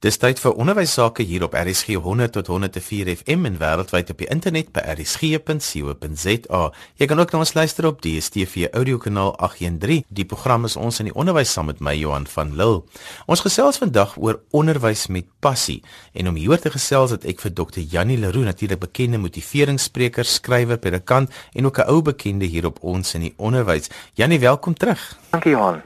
Dis 0.00 0.16
tyd 0.16 0.38
vir 0.40 0.54
onderwys 0.56 0.94
sake 0.96 1.26
hier 1.28 1.42
op 1.44 1.52
RSG 1.52 1.98
100 2.00 2.32
tot 2.32 2.46
104 2.48 3.10
FM 3.18 3.44
en 3.44 3.58
wêreldwyd 3.60 4.08
op 4.14 4.22
die 4.22 4.28
internet 4.32 4.70
by 4.72 4.80
rsg.co.za. 4.94 6.60
Jy 6.96 7.08
kan 7.10 7.20
ook 7.20 7.34
na 7.34 7.42
ons 7.42 7.52
luister 7.52 7.84
op 7.84 7.98
DStv 8.00 8.70
audiokanaal 8.72 9.34
813. 9.36 10.06
Die 10.08 10.24
program 10.24 10.64
is 10.64 10.78
ons 10.80 11.02
in 11.04 11.10
die 11.10 11.12
onderwys 11.12 11.52
saam 11.52 11.68
met 11.68 11.84
my 11.84 11.92
Johan 11.98 12.24
van 12.32 12.54
Lille. 12.56 12.80
Ons 13.28 13.44
gesels 13.44 13.82
vandag 13.82 14.16
oor 14.16 14.40
onderwys 14.56 15.04
met 15.12 15.28
passie 15.44 15.82
en 16.16 16.32
om 16.32 16.40
hieroor 16.40 16.64
te 16.64 16.72
gesels 16.72 17.12
het 17.12 17.28
ek 17.28 17.44
vir 17.44 17.52
Dr. 17.60 17.84
Jannie 17.84 18.16
Leroux, 18.24 18.48
natuurlik 18.48 18.80
bekende 18.80 19.20
motiveringsspreker, 19.20 20.24
skrywer, 20.24 20.80
predikant 20.80 21.28
en 21.52 21.68
ook 21.68 21.76
'n 21.76 21.92
ou 21.92 22.00
bekende 22.00 22.48
hier 22.48 22.64
op 22.64 22.80
ons 22.80 23.14
in 23.14 23.28
die 23.28 23.34
onderwys. 23.36 23.92
Jannie, 24.16 24.40
welkom 24.40 24.72
terug. 24.72 25.18
Dankie 25.30 25.52
Johan. 25.52 25.82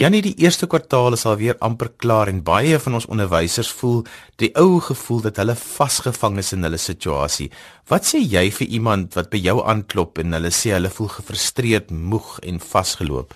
Janie, 0.00 0.22
die 0.24 0.38
eerste 0.40 0.64
kwartaal 0.64 1.12
is 1.12 1.26
alweer 1.28 1.58
amper 1.60 1.90
klaar 2.00 2.30
en 2.30 2.38
baie 2.40 2.78
van 2.80 2.94
ons 2.96 3.04
onderwysers 3.40 3.72
voel 3.72 4.04
die 4.36 4.50
ou 4.54 4.80
gevoel 4.80 5.20
dat 5.24 5.36
hulle 5.40 5.56
vasgevang 5.56 6.38
is 6.38 6.52
in 6.52 6.64
hulle 6.64 6.78
situasie. 6.78 7.50
Wat 7.88 8.04
sê 8.04 8.20
jy 8.20 8.50
vir 8.52 8.68
iemand 8.68 9.16
wat 9.16 9.30
by 9.30 9.40
jou 9.40 9.60
aanklop 9.64 10.18
en 10.20 10.36
hulle 10.36 10.50
sê 10.52 10.74
hulle 10.76 10.90
voel 10.90 11.08
gefrustreerd, 11.08 11.90
moeg 11.90 12.38
en 12.44 12.60
vasgeloop? 12.60 13.32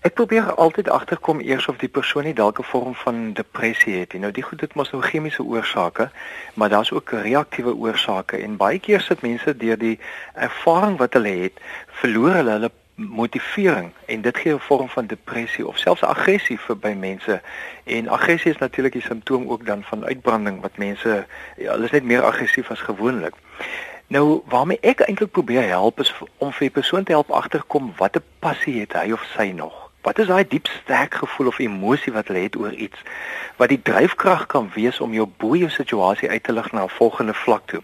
Ek 0.00 0.14
probeer 0.16 0.54
altyd 0.56 0.88
agterkom 0.88 1.42
eers 1.44 1.66
of 1.68 1.76
die 1.80 1.88
persoon 1.88 2.24
nie 2.24 2.34
dalk 2.34 2.58
'n 2.58 2.68
vorm 2.72 2.94
van 2.94 3.32
depressie 3.34 4.00
het 4.00 4.12
nie. 4.12 4.22
Nou 4.22 4.32
die 4.32 4.42
goed 4.42 4.60
het 4.60 4.74
mos 4.74 4.92
nou 4.92 5.02
chemiese 5.02 5.42
oorsake, 5.42 6.10
maar 6.54 6.68
daar's 6.68 6.92
ook 6.92 7.10
reaktiewe 7.12 7.74
oorsake 7.76 8.36
en 8.36 8.56
baie 8.56 8.78
keer 8.78 9.00
sit 9.00 9.20
mense 9.22 9.56
deur 9.56 9.76
die 9.76 9.98
ervaring 10.34 10.96
wat 10.98 11.12
hulle 11.12 11.28
het, 11.28 11.60
verloor 12.00 12.32
hulle 12.32 12.50
hulle 12.50 12.70
motivering 13.08 13.92
en 14.06 14.20
dit 14.20 14.36
gee 14.36 14.54
'n 14.54 14.58
vorm 14.58 14.88
van 14.88 15.06
depressie 15.06 15.66
of 15.66 15.78
selfs 15.78 16.02
aggressie 16.02 16.58
vir 16.58 16.78
by 16.78 16.94
mense. 16.98 17.40
En 17.84 18.08
aggressie 18.08 18.50
is 18.50 18.58
natuurlik 18.58 18.94
'n 18.94 19.00
simptoom 19.00 19.48
ook 19.48 19.66
dan 19.66 19.82
van 19.82 20.04
uitbranding 20.04 20.60
wat 20.60 20.76
mense 20.76 21.26
ja, 21.56 21.70
hulle 21.70 21.84
is 21.84 21.90
net 21.90 22.04
meer 22.04 22.22
aggressief 22.22 22.70
as 22.70 22.80
gewoonlik. 22.80 23.34
Nou, 24.06 24.40
waarmee 24.48 24.78
ek 24.80 25.00
eintlik 25.00 25.30
probeer 25.30 25.68
help 25.68 26.00
is 26.00 26.14
om 26.38 26.52
vir 26.52 26.66
'n 26.66 26.70
persoon 26.70 27.04
te 27.04 27.12
help 27.12 27.30
agterkom 27.30 27.92
watter 27.96 28.22
passie 28.38 28.80
het 28.80 28.92
hy 28.92 29.12
of 29.12 29.22
sy 29.36 29.52
nog. 29.54 29.90
Wat 30.00 30.18
is 30.18 30.26
daai 30.26 30.44
diep 30.48 30.66
sterk 30.66 31.14
gevoel 31.14 31.46
of 31.46 31.58
emosie 31.58 32.12
wat 32.12 32.26
hulle 32.26 32.40
het 32.40 32.56
oor 32.56 32.72
iets 32.72 32.98
wat 33.56 33.68
die 33.68 33.82
dryfkrag 33.82 34.46
kan 34.46 34.70
wees 34.74 35.00
om 35.00 35.12
jou 35.12 35.26
bo 35.36 35.56
jou 35.56 35.68
situasie 35.70 36.30
uit 36.30 36.42
te 36.42 36.52
lig 36.52 36.72
na 36.72 36.82
'n 36.82 36.88
volgende 36.88 37.34
vlak 37.34 37.66
toe. 37.66 37.82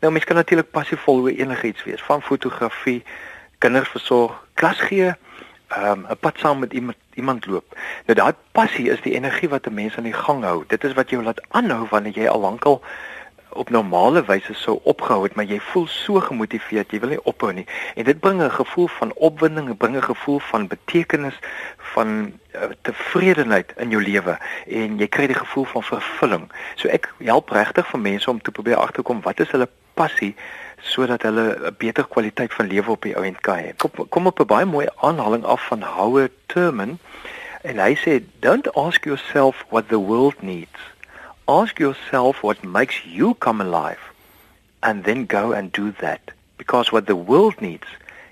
Nou 0.00 0.12
mens 0.12 0.24
kan 0.24 0.36
natuurlik 0.36 0.70
passievol 0.70 1.20
oor 1.20 1.28
enigiets 1.30 1.84
wees, 1.84 2.02
van 2.02 2.22
fotografie, 2.22 3.02
kinders 3.58 3.88
versorg, 3.88 4.32
klas 4.54 4.80
gee, 4.80 5.14
ehm, 5.68 6.00
'n 6.00 6.10
um, 6.10 6.18
pad 6.20 6.38
saam 6.38 6.58
met 6.58 6.72
iemand 6.72 6.96
iemand 7.14 7.46
loop. 7.46 7.76
Nou 8.06 8.18
daai 8.18 8.34
passie 8.52 8.90
is 8.90 9.00
die 9.02 9.14
energie 9.14 9.48
wat 9.48 9.66
'n 9.66 9.74
mens 9.74 9.96
aan 9.96 10.10
die 10.10 10.20
gang 10.24 10.42
hou. 10.44 10.64
Dit 10.66 10.84
is 10.84 10.92
wat 10.92 11.10
jou 11.10 11.22
laat 11.22 11.40
aanhou 11.48 11.86
wanneer 11.90 12.12
jy 12.12 12.28
al 12.28 12.40
lankal 12.40 12.82
op 13.52 13.70
normale 13.70 14.24
wyse 14.24 14.54
sou 14.54 14.80
opgehou 14.82 15.22
het, 15.22 15.34
maar 15.34 15.44
jy 15.44 15.60
voel 15.60 15.86
so 15.86 16.20
gemotiveerd, 16.20 16.90
jy 16.92 17.00
wil 17.00 17.08
nie 17.08 17.24
ophou 17.24 17.52
nie. 17.52 17.66
En 17.94 18.04
dit 18.04 18.20
bring 18.20 18.42
'n 18.42 18.50
gevoel 18.50 18.86
van 18.86 19.12
opwinding, 19.12 19.66
dit 19.66 19.78
bring 19.78 19.96
'n 19.96 20.02
gevoel 20.02 20.38
van 20.38 20.66
betekenis, 20.66 21.38
van 21.76 22.32
uh, 22.54 22.62
tevredenheid 22.82 23.72
in 23.76 23.90
jou 23.90 24.02
lewe 24.02 24.38
en 24.66 24.98
jy 24.98 25.08
kry 25.08 25.26
die 25.26 25.38
gevoel 25.38 25.64
van 25.64 25.82
vervulling. 25.82 26.52
So 26.74 26.88
ek 26.88 27.14
help 27.18 27.50
regtig 27.50 27.88
vir 27.88 28.00
mense 28.00 28.30
om 28.30 28.40
te 28.42 28.50
probeer 28.50 28.76
agterkom 28.76 29.20
wat 29.20 29.40
is 29.40 29.50
hulle 29.50 29.68
passie 29.94 30.34
sodat 30.80 31.22
hulle 31.22 31.56
'n 31.56 31.74
beter 31.78 32.06
kwaliteit 32.06 32.54
van 32.54 32.66
lewe 32.66 32.90
op 32.90 33.02
die 33.02 33.16
ou 33.16 33.24
end 33.24 33.40
kan 33.40 33.58
hê. 33.58 33.76
Kom 33.76 34.08
kom 34.08 34.26
op 34.26 34.40
'n 34.40 34.46
baie 34.46 34.64
mooi 34.64 34.86
aanhaling 34.96 35.44
af 35.44 35.66
van 35.66 35.82
Howard 35.82 36.32
Thurman 36.46 36.98
en 37.62 37.78
hy 37.78 37.94
sê 37.94 38.22
don't 38.40 38.74
ask 38.74 39.04
yourself 39.04 39.64
what 39.68 39.88
the 39.88 40.00
world 40.00 40.42
needs. 40.42 40.80
Ask 41.44 41.78
yourself 41.78 42.40
what 42.40 42.62
makes 42.62 43.02
you 43.04 43.34
come 43.38 43.62
alive 43.62 44.02
and 44.80 45.04
then 45.04 45.26
go 45.26 45.52
and 45.52 45.72
do 45.72 45.92
that 45.98 46.20
because 46.56 46.90
what 46.90 47.06
the 47.06 47.16
world 47.16 47.60
needs 47.60 47.86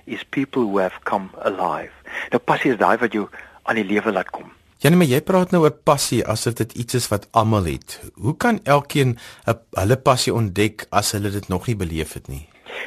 is 0.05 0.23
people 0.25 0.63
who 0.63 0.79
have 0.79 0.99
come 1.03 1.31
alive. 1.43 1.93
Nou 2.31 2.39
passie 2.39 2.71
is 2.71 2.79
daai 2.79 2.97
wat 2.99 3.13
jou 3.13 3.29
aan 3.63 3.75
die 3.75 3.85
lewe 3.85 4.13
laat 4.13 4.31
kom. 4.31 4.56
Janie, 4.87 5.01
maar 5.01 5.09
jy 5.11 5.19
praat 5.27 5.51
nou 5.51 5.65
oor 5.65 5.73
passie 5.89 6.21
asof 6.31 6.55
dit 6.61 6.77
iets 6.79 6.95
is 6.95 7.09
wat 7.11 7.25
almal 7.35 7.65
het. 7.67 7.97
Hoe 8.23 8.37
kan 8.39 8.61
elkeen 8.63 9.17
hulle 9.75 9.97
passie 9.99 10.31
ontdek 10.31 10.85
as 10.95 11.11
hulle 11.17 11.33
dit 11.35 11.49
nog 11.51 11.67
nie 11.67 11.75
beleef 11.75 12.13
het 12.15 12.29
nie? 12.31 12.45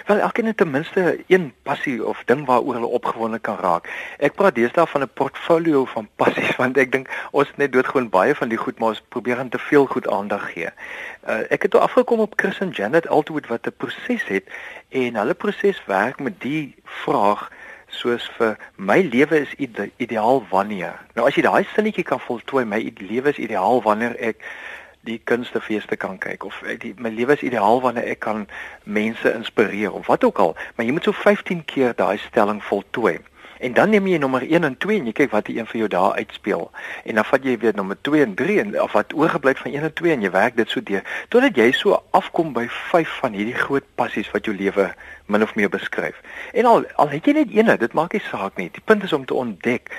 Wel, 0.08 0.22
elkeen 0.24 0.48
het 0.48 0.58
ten 0.62 0.72
minste 0.72 1.18
een 1.28 1.50
passie 1.68 1.98
of 2.06 2.22
ding 2.32 2.46
waaroor 2.48 2.80
hulle 2.80 2.94
opgewonde 3.02 3.42
kan 3.44 3.60
raak. 3.60 3.92
Ek 4.24 4.40
praat 4.40 4.56
deesdae 4.56 4.88
van 4.88 5.04
'n 5.04 5.12
portfolio 5.14 5.84
van 5.92 6.08
passies 6.24 6.56
want 6.56 6.80
ek 6.80 6.96
dink 6.96 7.12
ons 7.36 7.52
net 7.60 7.76
doodgewoon 7.76 8.08
baie 8.10 8.36
van 8.36 8.48
die 8.48 8.62
goed 8.64 8.80
maar 8.80 8.96
ons 8.96 9.04
probeer 9.10 9.44
aan 9.44 9.52
te 9.52 9.60
veel 9.60 9.86
goed 9.86 10.08
aandag 10.08 10.52
gee. 10.54 10.72
Uh, 11.28 11.44
ek 11.52 11.68
het 11.68 11.72
toe 11.72 11.84
afgekom 11.84 12.24
op 12.24 12.40
Chris 12.40 12.64
en 12.64 12.72
Janet 12.72 13.08
Altwood 13.08 13.52
wat 13.52 13.68
'n 13.68 13.76
proses 13.78 14.24
het 14.31 14.48
en 14.90 15.20
hulle 15.20 15.34
proses 15.34 15.84
werk 15.86 16.20
met 16.20 16.40
die 16.40 16.76
vraag 16.84 17.50
soos 17.89 18.25
vir 18.38 18.57
my 18.75 19.01
lewe 19.01 19.41
is 19.45 19.53
ide 19.57 19.89
ideaal 19.97 20.44
wanneer. 20.50 21.00
Nou 21.16 21.27
as 21.27 21.38
jy 21.38 21.44
daai 21.45 21.66
sinnetjie 21.73 22.05
kan 22.07 22.22
voltooi, 22.23 22.66
my 22.66 22.81
lewe 23.00 23.33
is 23.33 23.41
ideaal 23.41 23.81
wanneer 23.85 24.16
ek 24.19 24.44
die 25.07 25.19
kunstefeeste 25.31 25.95
kan 25.95 26.17
kyk 26.19 26.44
of 26.45 26.59
ek 26.67 26.81
die, 26.83 26.94
my 27.00 27.11
lewe 27.13 27.38
is 27.38 27.45
ideaal 27.45 27.81
wanneer 27.81 28.07
ek 28.11 28.22
kan 28.25 28.45
mense 28.83 29.31
inspireer 29.31 29.94
of 29.95 30.07
wat 30.11 30.23
ook 30.27 30.41
al, 30.44 30.55
maar 30.75 30.85
jy 30.85 30.95
moet 30.95 31.07
so 31.07 31.16
15 31.16 31.63
keer 31.66 31.95
daai 31.95 32.17
stelling 32.27 32.61
voltooi. 32.63 33.17
En 33.59 33.74
dan 33.74 33.90
neem 33.90 34.08
jy 34.08 34.18
nommer 34.18 34.42
1 34.42 34.64
en 34.64 34.78
2 34.78 35.00
en 35.00 35.08
jy 35.09 35.14
kyk 35.18 35.31
wat 35.36 35.50
die 35.50 35.58
een 35.58 35.68
vir 35.68 35.81
jou 35.81 35.90
daar 35.92 36.14
uitspeel. 36.16 36.70
En 37.03 37.20
dan 37.20 37.25
vat 37.28 37.44
jy 37.44 37.58
weer 37.59 37.75
nommer 37.75 37.97
2 38.08 38.24
en 38.24 38.34
3 38.40 38.59
en 38.64 38.81
of 38.81 38.96
wat 38.96 39.14
oorgebly 39.14 39.53
van 39.59 39.72
1 39.72 39.84
en 39.90 39.94
2 39.94 40.14
en 40.16 40.24
jy 40.24 40.31
werk 40.31 40.56
dit 40.56 40.72
so 40.72 40.84
deur 40.84 41.03
totdat 41.28 41.59
jy 41.59 41.72
so 41.75 42.00
afkom 42.16 42.53
by 42.56 42.66
5 42.69 43.19
van 43.19 43.36
hierdie 43.36 43.58
groot 43.59 43.84
passies 44.00 44.31
wat 44.31 44.48
jou 44.48 44.56
lewe 44.56 44.88
min 45.28 45.44
of 45.44 45.56
meer 45.59 45.69
beskryf. 45.69 46.16
En 46.53 46.66
al 46.66 46.88
al 46.96 47.12
het 47.12 47.28
jy 47.28 47.36
net 47.42 47.52
een, 47.52 47.74
dit 47.84 47.94
maak 47.94 48.16
nie 48.16 48.24
saak 48.30 48.56
nie. 48.56 48.69
Die 48.72 48.86
punt 48.86 49.03
is 49.03 49.14
om 49.14 49.25
te 49.25 49.36
ontdek 49.36 49.92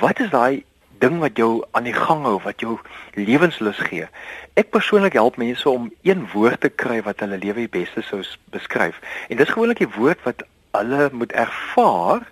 wat 0.00 0.20
is 0.20 0.34
daai 0.34 0.64
ding 0.98 1.18
wat 1.22 1.38
jou 1.38 1.62
aan 1.70 1.86
die 1.86 1.94
gang 1.94 2.22
hou, 2.26 2.38
wat 2.42 2.60
jou 2.60 2.78
lewenslus 3.14 3.78
gee. 3.88 4.08
Ek 4.58 4.70
persoonlik 4.74 5.14
help 5.18 5.38
mense 5.38 5.68
om 5.68 5.90
een 6.02 6.26
woord 6.32 6.60
te 6.66 6.70
kry 6.70 7.00
wat 7.06 7.22
hulle 7.22 7.38
lewe 7.38 7.66
die 7.66 7.74
beste 7.78 8.02
sou 8.02 8.22
beskryf. 8.54 8.98
En 9.28 9.38
dis 9.38 9.54
gewoonlik 9.54 9.82
die 9.82 9.90
woord 9.98 10.22
wat 10.26 10.42
hulle 10.74 11.08
moet 11.12 11.32
ervaar 11.32 12.26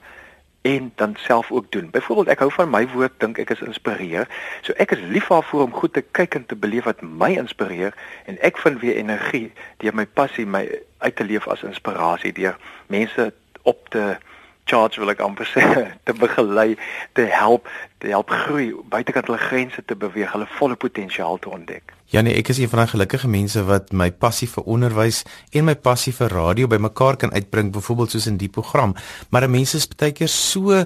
en 0.62 0.92
dan 0.94 1.14
self 1.18 1.50
ook 1.50 1.72
doen. 1.72 1.90
Byvoorbeeld 1.90 2.28
ek 2.28 2.38
hou 2.38 2.50
van 2.52 2.70
my 2.70 2.88
woord 2.88 3.12
dink 3.18 3.38
ek 3.38 3.50
is 3.50 3.60
inspireer. 3.66 4.28
So 4.62 4.72
ek 4.72 4.94
is 4.94 5.02
lief 5.10 5.26
daarvoor 5.28 5.62
om 5.62 5.74
goed 5.74 5.92
te 5.92 6.04
kyk 6.14 6.34
en 6.34 6.46
te 6.46 6.56
beleef 6.56 6.84
wat 6.84 7.02
my 7.02 7.32
inspireer 7.34 7.94
en 8.30 8.38
ek 8.40 8.58
vind 8.62 8.80
weer 8.80 8.96
energie 8.96 9.50
deur 9.82 9.94
my 9.94 10.06
passie 10.06 10.46
my 10.46 10.62
uit 10.98 11.16
te 11.16 11.26
leef 11.26 11.48
as 11.50 11.66
inspirasie 11.66 12.32
deur 12.32 12.58
mense 12.86 13.32
op 13.62 13.88
te 13.88 14.16
charge 14.64 15.00
wil 15.00 15.10
ek 15.10 15.22
amper 15.24 15.48
sê 15.54 15.62
te 16.06 16.14
begelei, 16.14 16.76
te 17.18 17.26
help, 17.26 17.68
te 18.02 18.10
help 18.10 18.30
groei, 18.44 18.72
buitekant 18.90 19.30
hulle 19.30 19.38
grense 19.38 19.82
te 19.86 19.96
beweeg, 19.98 20.32
hulle 20.34 20.48
volle 20.58 20.78
potensiaal 20.86 21.38
te 21.42 21.50
ontdek. 21.52 21.94
Janie, 22.12 22.34
ek 22.36 22.50
is 22.52 22.58
een 22.60 22.68
van 22.68 22.82
daai 22.82 22.90
gelukkige 22.90 23.28
mense 23.30 23.62
wat 23.64 23.92
my 23.96 24.10
passie 24.12 24.48
vir 24.50 24.66
onderwys 24.68 25.22
en 25.56 25.64
my 25.64 25.72
passie 25.80 26.12
vir 26.12 26.34
radio 26.34 26.68
bymekaar 26.68 27.16
kan 27.22 27.32
uitbring, 27.32 27.70
byvoorbeeld 27.72 28.12
soos 28.12 28.26
in 28.28 28.36
die 28.36 28.50
program. 28.52 28.92
Maar 29.32 29.46
mense 29.48 29.78
is 29.78 29.86
baie 29.88 30.12
keer 30.12 30.28
so 30.28 30.82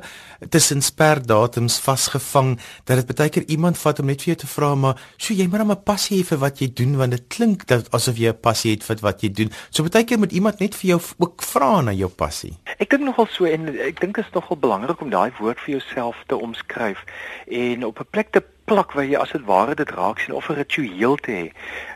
tussen 0.54 0.84
sperdatums 0.86 1.80
vasgevang 1.82 2.52
dat 2.86 3.00
dit 3.00 3.10
baie 3.18 3.32
keer 3.34 3.48
iemand 3.56 3.80
vat 3.80 3.98
om 3.98 4.06
net 4.06 4.22
vir 4.22 4.34
jou 4.34 4.38
te 4.44 4.50
vra, 4.52 4.70
maar 4.78 5.02
so 5.16 5.34
jy 5.34 5.48
moet 5.50 5.66
'n 5.66 5.82
passie 5.82 6.20
hê 6.20 6.26
vir 6.28 6.38
wat 6.38 6.60
jy 6.60 6.70
doen 6.72 6.96
want 6.96 7.10
dit 7.10 7.24
klink 7.28 7.66
dat 7.66 7.90
asof 7.90 8.16
jy 8.18 8.30
'n 8.30 8.40
passie 8.40 8.70
het 8.70 8.84
vir 8.84 8.96
wat 9.02 9.22
jy 9.22 9.30
doen. 9.32 9.50
So 9.70 9.82
baie 9.82 10.04
keer 10.04 10.18
moet 10.18 10.32
iemand 10.32 10.60
net 10.60 10.74
vir 10.74 10.88
jou 10.90 11.00
ook 11.18 11.42
vra 11.42 11.80
na 11.80 11.92
jou 11.92 12.08
passie. 12.08 12.54
Ek 12.78 12.90
dink 12.90 13.02
nogal 13.02 13.26
so 13.26 13.44
en 13.44 13.68
ek 13.68 14.00
dink 14.00 14.14
dit 14.14 14.24
is 14.24 14.32
nogal 14.32 14.56
belangrik 14.56 15.00
om 15.00 15.10
daai 15.10 15.32
woord 15.40 15.58
vir 15.58 15.80
jouself 15.80 16.16
te 16.28 16.36
omskryf 16.36 17.05
en 17.48 17.86
op 17.86 17.98
'n 18.00 18.10
plek 18.10 18.30
te 18.30 18.42
plak 18.64 18.92
waar 18.92 19.04
jy 19.04 19.16
as 19.16 19.30
dit 19.30 19.44
ware 19.44 19.74
dit 19.74 19.90
raak 19.90 20.18
sien 20.18 20.34
of 20.34 20.48
'n 20.48 20.58
ritueel 20.58 21.16
te 21.16 21.30
hê. 21.30 21.46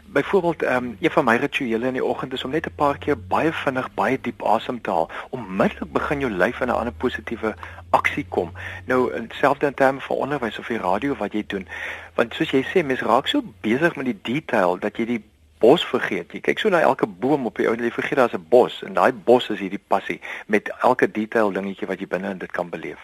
Byvoorbeeld, 0.05 0.63
ehm 0.63 0.85
um, 0.85 0.97
een 1.01 1.11
van 1.11 1.25
my 1.25 1.37
rituele 1.37 1.87
in 1.87 1.93
die 1.93 2.05
oggend 2.05 2.33
is 2.33 2.45
om 2.45 2.51
net 2.51 2.67
'n 2.67 2.75
paar 2.75 2.99
keer 2.99 3.19
baie 3.19 3.53
vinnig 3.53 3.95
baie 3.95 4.21
diep 4.21 4.43
asem 4.43 4.81
te 4.81 4.91
haal. 4.91 5.11
Onmiddellik 5.31 5.93
begin 5.93 6.21
jou 6.21 6.33
lyf 6.33 6.61
in 6.61 6.69
'n 6.69 6.71
ander 6.81 6.93
positiewe 6.93 7.55
aksie 7.91 8.27
kom. 8.29 8.53
Nou 8.85 9.15
in 9.15 9.31
selfde 9.33 9.67
in 9.67 9.75
terme 9.75 10.01
van 10.01 10.17
onderwys 10.17 10.59
of 10.59 10.67
die 10.67 10.79
radio 10.79 11.15
wat 11.15 11.33
jy 11.33 11.45
doen. 11.47 11.69
Want 12.15 12.35
soos 12.35 12.51
jy 12.51 12.65
sê, 12.65 12.85
mens 12.85 13.01
raak 13.01 13.27
so 13.27 13.43
besig 13.61 13.97
met 13.97 14.05
die 14.05 14.19
detail 14.23 14.79
dat 14.79 14.97
jy 14.97 15.05
die 15.05 15.25
bos 15.59 15.85
vergeet. 15.85 16.33
Jy 16.33 16.41
kyk 16.41 16.59
so 16.59 16.69
na 16.69 16.81
elke 16.81 17.07
boom 17.07 17.47
op 17.47 17.57
die 17.61 17.69
ou 17.69 17.75
en 17.77 17.85
jy 17.85 17.91
vergeet 17.91 18.19
daar's 18.19 18.35
'n 18.35 18.47
bos 18.49 18.83
en 18.83 18.95
daai 18.95 19.13
bos 19.13 19.51
is 19.51 19.59
hierdie 19.59 19.85
passie 19.87 20.21
met 20.47 20.73
elke 20.81 21.11
detail 21.11 21.53
dingetjie 21.53 21.87
wat 21.87 22.01
jy 22.01 22.07
binne 22.07 22.31
in 22.31 22.39
dit 22.39 22.51
kan 22.51 22.69
beleef. 22.71 22.99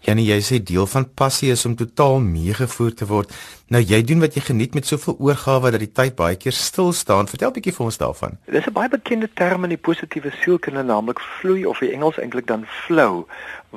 Janie, 0.00 0.26
jy 0.26 0.40
sê 0.40 0.62
deel 0.62 0.86
van 0.86 1.06
passie 1.14 1.50
is 1.50 1.64
om 1.66 1.76
totaal 1.76 2.20
meegevoer 2.20 2.94
te 2.94 3.06
word. 3.06 3.30
Nou 3.68 3.82
jy 3.82 4.02
doen 4.04 4.20
wat 4.20 4.34
jy 4.34 4.42
geniet 4.44 4.74
met 4.74 4.86
soveel 4.86 5.16
oorgawe 5.18 5.70
dat 5.70 5.80
die 5.80 5.92
tyd 5.92 6.16
baie 6.16 6.36
keer 6.36 6.52
stil 6.52 6.92
staan. 6.92 7.28
Vertel 7.28 7.50
'n 7.50 7.56
bietjie 7.58 7.72
vir 7.72 7.84
ons 7.84 7.98
daarvan. 7.98 8.38
Dis 8.46 8.66
'n 8.66 8.72
baie 8.72 8.88
bekende 8.88 9.28
term 9.34 9.64
in 9.64 9.70
die 9.70 9.84
positiewe 9.88 10.32
sielkunde, 10.42 10.82
naamlik 10.82 11.20
vloei 11.20 11.64
of 11.66 11.80
in 11.80 11.92
Engels 11.92 12.18
eintlik 12.18 12.46
dan 12.46 12.66
flow, 12.66 13.26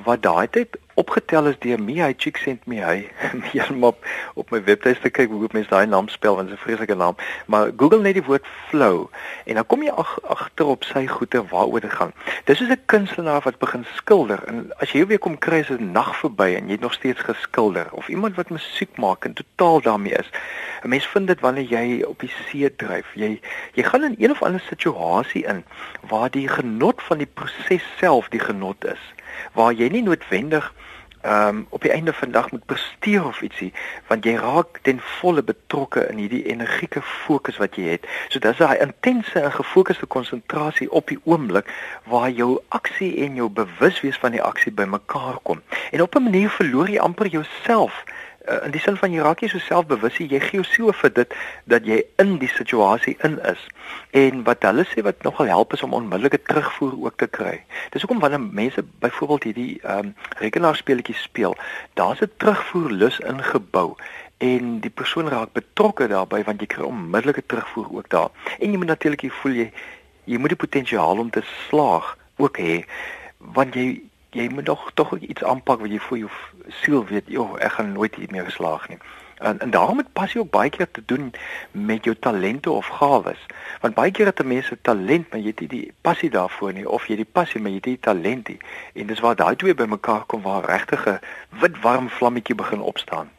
wat 0.03 0.23
daai 0.23 0.47
tyd 0.51 0.75
opgetel 0.95 1.47
is 1.47 1.59
deur 1.59 1.79
sent 2.39 2.67
me 2.67 2.79
hy 2.83 3.07
heeltemal 3.51 3.89
op, 3.89 4.05
op 4.35 4.51
my 4.51 4.61
webtuiste 4.63 5.09
kyk 5.09 5.29
hoe 5.31 5.47
mense 5.51 5.69
daai 5.69 5.87
naam 5.87 6.07
spel 6.11 6.35
want 6.35 6.49
dit 6.49 6.57
is 6.57 6.61
'n 6.61 6.65
vreeslike 6.65 6.95
naam 6.95 7.15
maar 7.47 7.71
Google 7.77 8.01
net 8.01 8.13
die 8.13 8.23
woord 8.23 8.45
flow 8.69 9.07
en 9.45 9.55
dan 9.55 9.65
kom 9.65 9.83
jy 9.83 9.91
ag 9.91 10.19
agter 10.23 10.65
op 10.65 10.83
sy 10.83 11.05
goeie 11.07 11.41
waaroor 11.51 11.81
dit 11.81 11.91
gaan 11.91 12.13
dis 12.45 12.57
soos 12.57 12.69
'n 12.69 12.85
kunstenaar 12.85 13.41
wat 13.43 13.59
begin 13.59 13.85
skilder 13.95 14.43
en 14.47 14.71
as 14.79 14.91
jy 14.91 15.05
weer 15.05 15.19
kom 15.19 15.37
kry 15.37 15.59
is 15.59 15.69
'n 15.69 15.84
nag 15.91 16.15
verby 16.19 16.55
en 16.55 16.65
jy 16.65 16.71
het 16.71 16.81
nog 16.81 16.93
steeds 16.93 17.21
geskilder 17.21 17.91
of 17.91 18.07
iemand 18.07 18.35
wat 18.35 18.49
musiek 18.49 18.97
maak 18.97 19.25
en 19.25 19.33
totaal 19.33 19.81
daarmee 19.81 20.13
is. 20.13 20.29
'n 20.83 20.89
mens 20.89 21.07
vind 21.07 21.27
dit 21.27 21.39
wanneer 21.39 21.69
jy 21.69 22.01
op 22.03 22.19
die 22.19 22.31
see 22.49 22.75
dryf. 22.75 23.07
Jy 23.13 23.39
jy 23.73 23.83
gaan 23.83 24.03
in 24.03 24.15
een 24.17 24.31
of 24.31 24.43
ander 24.43 24.61
situasie 24.61 25.45
in 25.45 25.65
waar 26.09 26.31
die 26.31 26.47
genot 26.47 27.01
van 27.03 27.17
die 27.17 27.31
proses 27.33 27.83
self 27.97 28.29
die 28.29 28.39
genot 28.39 28.85
is 28.85 29.13
waar 29.53 29.73
jy 29.73 29.89
nie 29.91 30.03
noodwendig 30.03 30.73
ehm 31.25 31.47
um, 31.47 31.65
op 31.69 31.81
die 31.81 31.91
einde 31.91 32.13
van 32.13 32.31
dag 32.31 32.51
moet 32.51 32.65
presteer 32.65 33.25
of 33.25 33.41
ietsie 33.41 33.73
want 34.07 34.25
jy 34.25 34.35
raak 34.37 34.77
ten 34.81 34.99
volle 34.99 35.43
betrokke 35.43 36.03
in 36.09 36.19
hierdie 36.21 36.43
energieke 36.45 37.01
fokus 37.01 37.57
wat 37.57 37.75
jy 37.79 37.95
het. 37.95 38.05
So 38.29 38.39
dis 38.39 38.61
daai 38.61 38.77
intense 38.85 39.39
en 39.39 39.51
gefokusde 39.51 40.05
konsentrasie 40.05 40.91
op 40.91 41.07
die 41.09 41.19
oomblik 41.23 41.71
waar 42.03 42.29
jou 42.29 42.59
aksie 42.77 43.09
en 43.25 43.39
jou 43.41 43.49
bewuswees 43.49 44.21
van 44.21 44.37
die 44.37 44.43
aksie 44.43 44.71
bymekaar 44.71 45.39
kom. 45.41 45.61
En 45.91 46.01
op 46.01 46.15
'n 46.15 46.23
manier 46.29 46.49
verloor 46.49 46.89
jy 46.89 46.99
amper 46.99 47.27
jouself 47.27 48.03
uh, 48.47 48.65
in 48.65 48.71
die 48.71 48.81
sin 48.81 48.97
van 48.97 49.11
jy 49.11 49.23
raak 49.25 49.41
jy 49.43 49.49
so 49.51 49.59
selfbewus 49.59 50.17
jy 50.17 50.39
gee 50.39 50.59
jou 50.59 50.65
siel 50.67 50.93
vir 51.01 51.13
dit 51.13 51.35
dat 51.71 51.85
jy 51.85 52.01
in 52.21 52.37
die 52.41 52.49
situasie 52.51 53.15
in 53.27 53.39
is. 53.51 53.61
En 54.11 54.43
wat 54.47 54.63
hulle 54.67 54.85
sê 54.89 55.03
wat 55.05 55.23
nogal 55.23 55.51
help 55.51 55.73
is 55.73 55.83
om 55.83 55.93
onmiddellike 55.93 56.41
terugvoer 56.47 56.93
ook 57.07 57.17
te 57.21 57.27
kry. 57.27 57.55
Dis 57.91 58.05
hoekom 58.05 58.19
wanneer 58.23 58.41
mense 58.41 58.83
byvoorbeeld 59.03 59.49
hierdie 59.49 59.79
um, 59.83 60.13
rekenaarspeletjies 60.43 61.25
speel 61.29 61.57
daar's 61.93 62.21
'n 62.21 62.31
terugvoerlus 62.37 63.19
ingebou 63.19 63.95
en 64.37 64.79
die 64.79 64.91
persoon 64.91 65.29
raak 65.31 65.53
betrokke 65.53 66.07
daarbey 66.07 66.43
want 66.43 66.61
jy 66.61 66.67
kry 66.67 66.83
onmiddellike 66.83 67.45
terugvoer 67.45 67.87
ook 67.91 68.09
daar. 68.09 68.29
En 68.59 68.71
jy 68.71 68.77
moet 68.77 68.93
natuurlik 68.93 69.31
voel 69.41 69.61
jy 69.63 69.71
jy 70.25 70.37
moet 70.37 70.55
die 70.55 70.63
potensiaal 70.65 71.19
om 71.21 71.29
te 71.29 71.43
slaag 71.69 72.17
ook 72.37 72.57
hê 72.57 72.83
want 73.37 73.75
jy 73.77 74.01
jy 74.35 74.49
moet 74.51 74.65
nog 74.67 74.91
tog 74.93 75.17
iets 75.17 75.43
aanpak 75.43 75.79
wat 75.79 75.91
jy 75.91 75.99
vir 76.09 76.17
jou 76.17 76.31
siel 76.81 77.05
weet, 77.11 77.29
joh, 77.31 77.55
ek 77.63 77.77
gaan 77.77 77.93
nooit 77.95 78.15
hier 78.19 78.31
meer 78.31 78.47
geslaag 78.49 78.89
nie. 78.91 78.99
En 79.37 79.59
en 79.59 79.71
daarom 79.71 79.97
het 79.97 80.11
passie 80.13 80.41
ook 80.41 80.51
baie 80.51 80.69
keer 80.69 80.91
te 80.91 81.03
doen 81.05 81.31
met 81.71 82.03
jou 82.03 82.15
talente 82.19 82.71
of 82.71 82.87
gawes. 82.87 83.45
Want 83.81 83.95
baie 83.95 84.11
keer 84.11 84.25
het 84.31 84.43
mense 84.43 84.77
talent, 84.81 85.29
maar 85.31 85.39
jy 85.39 85.53
het 85.53 85.59
nie 85.59 85.67
die 85.67 85.91
passie 86.01 86.29
daarvoor 86.29 86.73
nie 86.73 86.87
of 86.89 87.07
jy 87.07 87.17
het 87.17 87.23
die 87.23 87.33
passie 87.39 87.61
maar 87.61 87.71
jy 87.71 87.75
het 87.75 87.85
nie 87.85 87.97
die 87.99 88.07
talent 88.07 88.47
nie. 88.47 88.59
En 88.93 89.07
dis 89.07 89.19
waar 89.19 89.35
daai 89.35 89.55
twee 89.55 89.75
bymekaar 89.75 90.23
kom 90.25 90.41
waar 90.41 90.65
regtige 90.65 91.19
wit 91.49 91.81
warm 91.81 92.09
vlammetjie 92.09 92.55
begin 92.55 92.81
opstaan. 92.81 93.31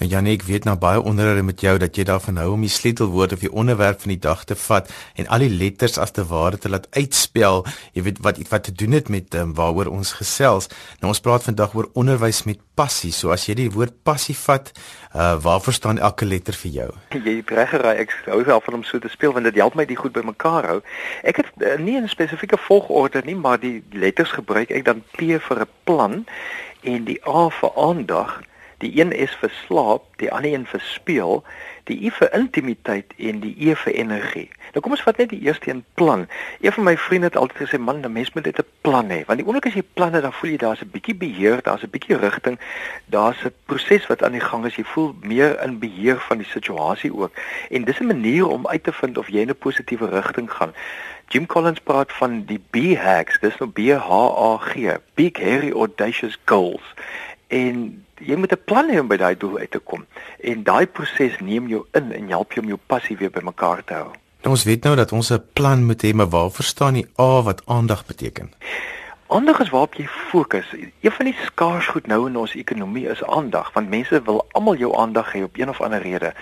Nou 0.00 0.08
Janie, 0.10 0.34
ek 0.34 0.44
weet 0.48 0.64
nou 0.66 0.74
baie 0.80 1.00
onderhoude 1.00 1.44
met 1.46 1.60
jou 1.62 1.74
dat 1.78 1.96
jy 1.96 2.04
daarvan 2.08 2.40
hou 2.42 2.52
om 2.56 2.64
die 2.64 2.72
sleutelwoord 2.72 3.36
of 3.36 3.44
die 3.44 3.52
onderwerp 3.52 4.00
van 4.02 4.14
die 4.14 4.22
dag 4.22 4.44
te 4.48 4.56
vat 4.58 4.90
en 5.14 5.28
al 5.30 5.44
die 5.44 5.52
letters 5.52 5.98
as 6.02 6.14
te 6.16 6.24
ware 6.26 6.58
te 6.58 6.70
laat 6.72 6.88
uitspel. 6.96 7.62
Jy 7.94 8.02
weet 8.08 8.18
wat 8.26 8.40
wat 8.50 8.66
te 8.66 8.74
doen 8.74 8.96
het 8.98 9.08
met 9.12 9.34
um, 9.38 9.54
waaroor 9.54 9.92
ons 9.92 10.14
gesels. 10.18 10.68
Nou 11.00 11.12
ons 11.12 11.22
praat 11.22 11.46
vandag 11.46 11.76
oor 11.78 11.90
onderwys 11.94 12.42
met 12.48 12.60
passie. 12.74 13.12
So 13.14 13.30
as 13.34 13.46
jy 13.46 13.56
die 13.62 13.70
woord 13.70 14.02
passie 14.02 14.36
vat, 14.36 14.72
uh 15.14 15.36
waarvoor 15.42 15.76
staan 15.76 15.98
elke 15.98 16.26
letter 16.26 16.56
vir 16.64 16.70
jou? 16.80 16.90
Jy 17.14 17.38
het 17.38 17.50
reg 17.54 17.72
geraai. 17.76 17.96
Ek 18.02 18.14
hou 18.26 18.42
wel 18.44 18.62
van 18.66 18.80
om 18.80 18.84
so 18.84 18.98
te 18.98 19.10
speel 19.12 19.32
want 19.32 19.46
dit 19.48 19.60
help 19.60 19.76
my 19.78 19.86
die 19.86 19.98
goed 19.98 20.14
bymekaar 20.16 20.68
hou. 20.70 20.78
Ek 21.22 21.42
het 21.42 21.50
uh, 21.58 21.76
nie 21.78 22.00
'n 22.00 22.08
spesifieke 22.08 22.58
volgorde 22.58 23.22
nie, 23.24 23.36
maar 23.36 23.60
die 23.60 23.82
letters 23.92 24.32
gebruik 24.34 24.70
ek 24.70 24.84
dan 24.84 25.04
P 25.14 25.38
vir 25.38 25.60
'n 25.62 25.70
plan 25.84 26.24
en 26.82 27.04
die 27.04 27.20
A 27.26 27.48
vir 27.48 27.70
aandag 27.76 28.40
Die 28.82 28.90
een 28.98 29.12
is 29.14 29.34
vir 29.38 29.52
slaap, 29.64 30.08
die 30.18 30.32
ander 30.34 30.50
een 30.50 30.64
vir 30.66 30.82
speel, 30.82 31.44
die 31.86 31.98
I 32.06 32.10
vir 32.14 32.32
intimiteit 32.34 33.14
en 33.18 33.40
die 33.42 33.54
E 33.68 33.74
vir 33.78 33.94
energie. 33.94 34.48
Nou 34.74 34.82
kom 34.82 34.94
ons 34.96 35.04
vat 35.06 35.18
net 35.22 35.30
die 35.30 35.40
eerste 35.46 35.70
een 35.70 35.84
plan. 35.98 36.26
Een 36.60 36.74
van 36.74 36.86
my 36.88 36.94
vriende 36.98 37.30
het 37.30 37.38
altyd 37.38 37.62
gesê 37.62 37.78
man, 37.78 38.02
'n 38.02 38.12
mens 38.12 38.32
moet 38.34 38.44
net 38.44 38.58
'n 38.58 38.66
plan 38.80 39.10
hê, 39.10 39.24
want 39.26 39.38
die 39.38 39.46
oomblik 39.46 39.66
as 39.66 39.74
jy 39.74 39.82
planne 39.94 40.20
dan 40.20 40.32
voel 40.32 40.50
jy 40.50 40.56
daar's 40.56 40.82
'n 40.82 40.90
bietjie 40.90 41.14
beheer, 41.14 41.62
daar's 41.62 41.82
'n 41.82 41.90
bietjie 41.90 42.16
rigting, 42.16 42.58
daar's 43.06 43.44
'n 43.44 43.54
proses 43.66 44.06
wat 44.06 44.22
aan 44.22 44.32
die 44.32 44.40
gang 44.40 44.66
is. 44.66 44.76
Jy 44.76 44.84
voel 44.84 45.14
meer 45.20 45.62
in 45.62 45.78
beheer 45.78 46.18
van 46.18 46.38
die 46.38 46.46
situasie 46.46 47.14
ook. 47.14 47.32
En 47.70 47.84
dis 47.84 48.00
'n 48.00 48.06
manier 48.06 48.46
om 48.48 48.66
uit 48.66 48.84
te 48.84 48.92
vind 48.92 49.18
of 49.18 49.28
jy 49.28 49.40
in 49.40 49.48
'n 49.48 49.58
positiewe 49.58 50.08
rigting 50.08 50.50
gaan. 50.50 50.72
Jim 51.28 51.46
Collins 51.46 51.80
praat 51.80 52.12
van 52.12 52.44
die 52.44 52.60
B 52.70 52.96
hacks, 53.00 53.38
dis 53.40 53.56
nou 53.58 53.70
B 53.70 53.78
H 53.96 54.10
A 54.10 54.58
G, 54.60 54.98
big 55.14 55.38
hairy 55.40 55.70
audacious 55.72 56.36
goals. 56.44 56.82
En 57.52 58.04
jy 58.16 58.36
moet 58.36 58.52
'n 58.52 58.64
plan 58.64 58.90
hê 58.90 59.00
om 59.00 59.08
by 59.08 59.16
daai 59.16 59.36
doel 59.36 59.58
uit 59.58 59.70
te 59.70 59.78
kom. 59.78 60.06
En 60.40 60.62
daai 60.62 60.86
proses 60.86 61.40
neem 61.40 61.68
jou 61.68 61.84
in 61.92 62.12
en 62.12 62.28
help 62.28 62.52
jou 62.52 62.64
om 62.64 62.72
jou 62.72 62.80
passie 62.86 63.16
weer 63.16 63.30
bymekaar 63.30 63.84
te 63.84 63.94
hou. 63.94 64.10
Ons 64.42 64.64
weet 64.64 64.82
nou 64.84 64.96
dat 64.96 65.12
ons 65.12 65.30
'n 65.30 65.42
plan 65.52 65.84
moet 65.84 66.02
hê, 66.02 66.14
maar 66.14 66.28
waar 66.28 66.50
verstaan 66.50 66.96
jy 66.96 67.06
A 67.18 67.42
wat 67.42 67.62
aandag 67.66 68.06
beteken? 68.06 68.50
Aandag 69.32 69.60
is 69.60 69.70
waarop 69.70 69.94
jy 69.94 70.06
fokus. 70.06 70.72
Een 71.00 71.12
van 71.12 71.24
die 71.24 71.36
skaars 71.44 71.86
goed 71.86 72.06
nou 72.06 72.26
in 72.28 72.36
ons 72.36 72.52
ekonomie 72.54 73.06
is 73.08 73.22
aandag, 73.24 73.70
want 73.72 73.88
mense 73.88 74.18
wil 74.22 74.42
almal 74.52 74.76
jou 74.76 74.90
aandag 74.96 75.30
hê 75.32 75.40
op 75.42 75.56
een 75.56 75.68
of 75.72 75.80
ander 75.80 76.02
rede. 76.02 76.34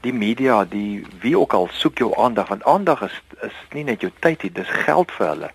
Die 0.00 0.12
media, 0.12 0.64
die 0.64 1.04
wie 1.20 1.38
ook 1.38 1.52
al 1.52 1.68
soek 1.72 1.98
jou 1.98 2.08
aandag, 2.16 2.48
want 2.48 2.64
aandag 2.64 3.02
is 3.02 3.20
is 3.44 3.58
nie 3.72 3.84
net 3.84 4.00
jou 4.00 4.10
tyd 4.24 4.42
nie, 4.42 4.52
dis 4.52 4.70
geld 4.86 5.12
vir 5.12 5.28
hulle 5.28 5.50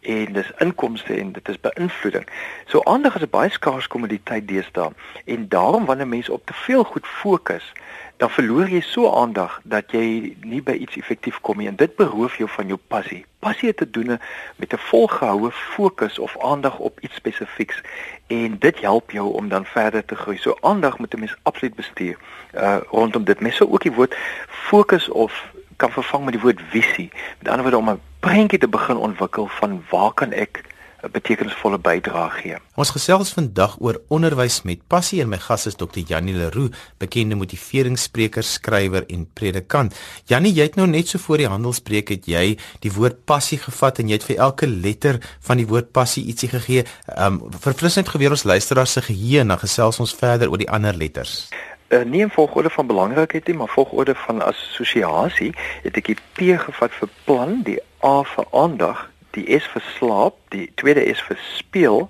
en 0.00 0.32
dis 0.32 0.50
inkomste 0.64 1.14
en 1.14 1.32
dit 1.36 1.48
is 1.52 1.60
beïnvloeding. 1.60 2.24
So 2.72 2.80
aandag 2.82 3.20
is 3.20 3.22
'n 3.22 3.30
baie 3.30 3.50
skaars 3.50 3.86
kommoditeit 3.86 4.48
deesdae 4.48 4.90
en 5.24 5.48
daarom 5.48 5.84
wanneer 5.84 6.08
mense 6.08 6.32
op 6.32 6.46
te 6.46 6.54
veel 6.54 6.84
goed 6.84 7.06
fokus, 7.06 7.72
dan 8.18 8.30
verloor 8.30 8.66
jy 8.66 8.80
so 8.82 9.06
aandag 9.14 9.60
dat 9.62 9.92
jy 9.94 10.34
nie 10.42 10.60
by 10.62 10.74
iets 10.74 10.98
effektief 10.98 11.38
kom 11.46 11.60
nie 11.62 11.68
en 11.70 11.76
dit 11.78 11.92
beroof 11.96 12.38
jou 12.40 12.48
van 12.50 12.66
jou 12.66 12.78
passie. 12.90 13.20
Passie 13.38 13.70
het 13.70 13.78
te 13.78 13.90
doen 13.90 14.18
met 14.56 14.72
'n 14.74 14.82
volgehoue 14.90 15.50
fokus 15.52 16.18
of 16.18 16.34
aandag 16.42 16.78
op 16.78 17.00
iets 17.00 17.14
spesifieks 17.14 17.80
en 18.26 18.58
dit 18.58 18.80
help 18.80 19.10
jou 19.10 19.34
om 19.34 19.48
dan 19.48 19.64
verder 19.64 20.04
te 20.04 20.16
groei. 20.16 20.38
So 20.38 20.56
aandag 20.60 20.98
moet 20.98 21.14
'n 21.14 21.18
mens 21.18 21.36
absoluut 21.42 21.74
bestuur 21.74 22.18
uh 22.54 22.76
rondom 22.90 23.24
dit. 23.24 23.40
Mense 23.40 23.56
sou 23.56 23.70
ook 23.70 23.82
die 23.82 23.92
woord 23.92 24.16
fokus 24.48 25.08
of 25.08 25.46
kan 25.76 25.90
vervang 25.90 26.24
met 26.24 26.32
die 26.32 26.42
woord 26.42 26.60
visie. 26.68 27.10
Met 27.38 27.48
ander 27.48 27.62
woorde 27.62 27.78
om 27.78 27.90
'n 27.90 28.00
prentjie 28.20 28.58
te 28.58 28.68
begin 28.68 28.96
ontwikkel 28.96 29.46
van 29.46 29.84
waar 29.90 30.12
kan 30.12 30.32
ek 30.32 30.64
'n 31.02 31.10
betekenisvolle 31.12 31.78
bydrae 31.78 32.30
gee. 32.30 32.56
Ons 32.74 32.90
gesels 32.90 33.30
vandag 33.32 33.76
oor 33.78 34.00
onderwys 34.08 34.62
met 34.62 34.80
passie 34.86 35.20
en 35.22 35.28
my 35.28 35.38
gas 35.38 35.66
is 35.66 35.78
Dr. 35.78 36.02
Janie 36.06 36.34
Leroux, 36.34 36.74
bekende 36.98 37.34
motiveringsspreker, 37.34 38.42
skrywer 38.42 39.06
en 39.06 39.28
predikant. 39.32 39.94
Janie, 40.26 40.52
jy 40.52 40.62
het 40.62 40.76
nou 40.76 40.88
net 40.88 41.08
so 41.08 41.18
voor 41.18 41.36
die 41.36 41.48
handelspreek 41.48 42.08
het 42.08 42.26
jy 42.26 42.58
die 42.80 42.92
woord 42.92 43.24
passie 43.24 43.58
gevat 43.58 43.98
en 43.98 44.08
jy 44.08 44.18
het 44.18 44.26
vir 44.26 44.36
elke 44.36 44.66
letter 44.66 45.20
van 45.40 45.56
die 45.56 45.66
woord 45.66 45.92
passie 45.92 46.24
ietsie 46.26 46.48
gegee. 46.48 46.84
Um 47.16 47.42
verfrissend 47.60 48.08
geweer 48.08 48.34
ons 48.34 48.44
luisteraars 48.44 48.92
se 48.92 49.02
geheue 49.02 49.40
en 49.40 49.54
dan 49.54 49.58
gesels 49.58 50.00
ons 50.00 50.14
verder 50.14 50.50
oor 50.50 50.58
die 50.58 50.70
ander 50.70 50.94
letters 50.94 51.48
uh, 51.88 52.02
nie 52.04 52.20
in 52.20 52.30
volgorde 52.30 52.70
van 52.70 52.86
belangrikheid 52.86 53.46
nie, 53.46 53.56
maar 53.56 53.68
volgorde 53.68 54.14
van 54.14 54.42
assosiasie. 54.42 55.52
Het 55.82 55.96
ek 55.96 56.10
die 56.12 56.18
P 56.36 56.58
gevat 56.60 56.92
vir 57.00 57.08
plan, 57.24 57.62
die 57.64 57.78
A 58.04 58.22
vir 58.22 58.46
aandag, 58.54 59.08
die 59.38 59.58
S 59.58 59.68
vir 59.72 59.86
slaap, 59.96 60.36
die 60.54 60.68
tweede 60.80 61.06
S 61.14 61.22
vir 61.28 61.40
speel, 61.54 62.08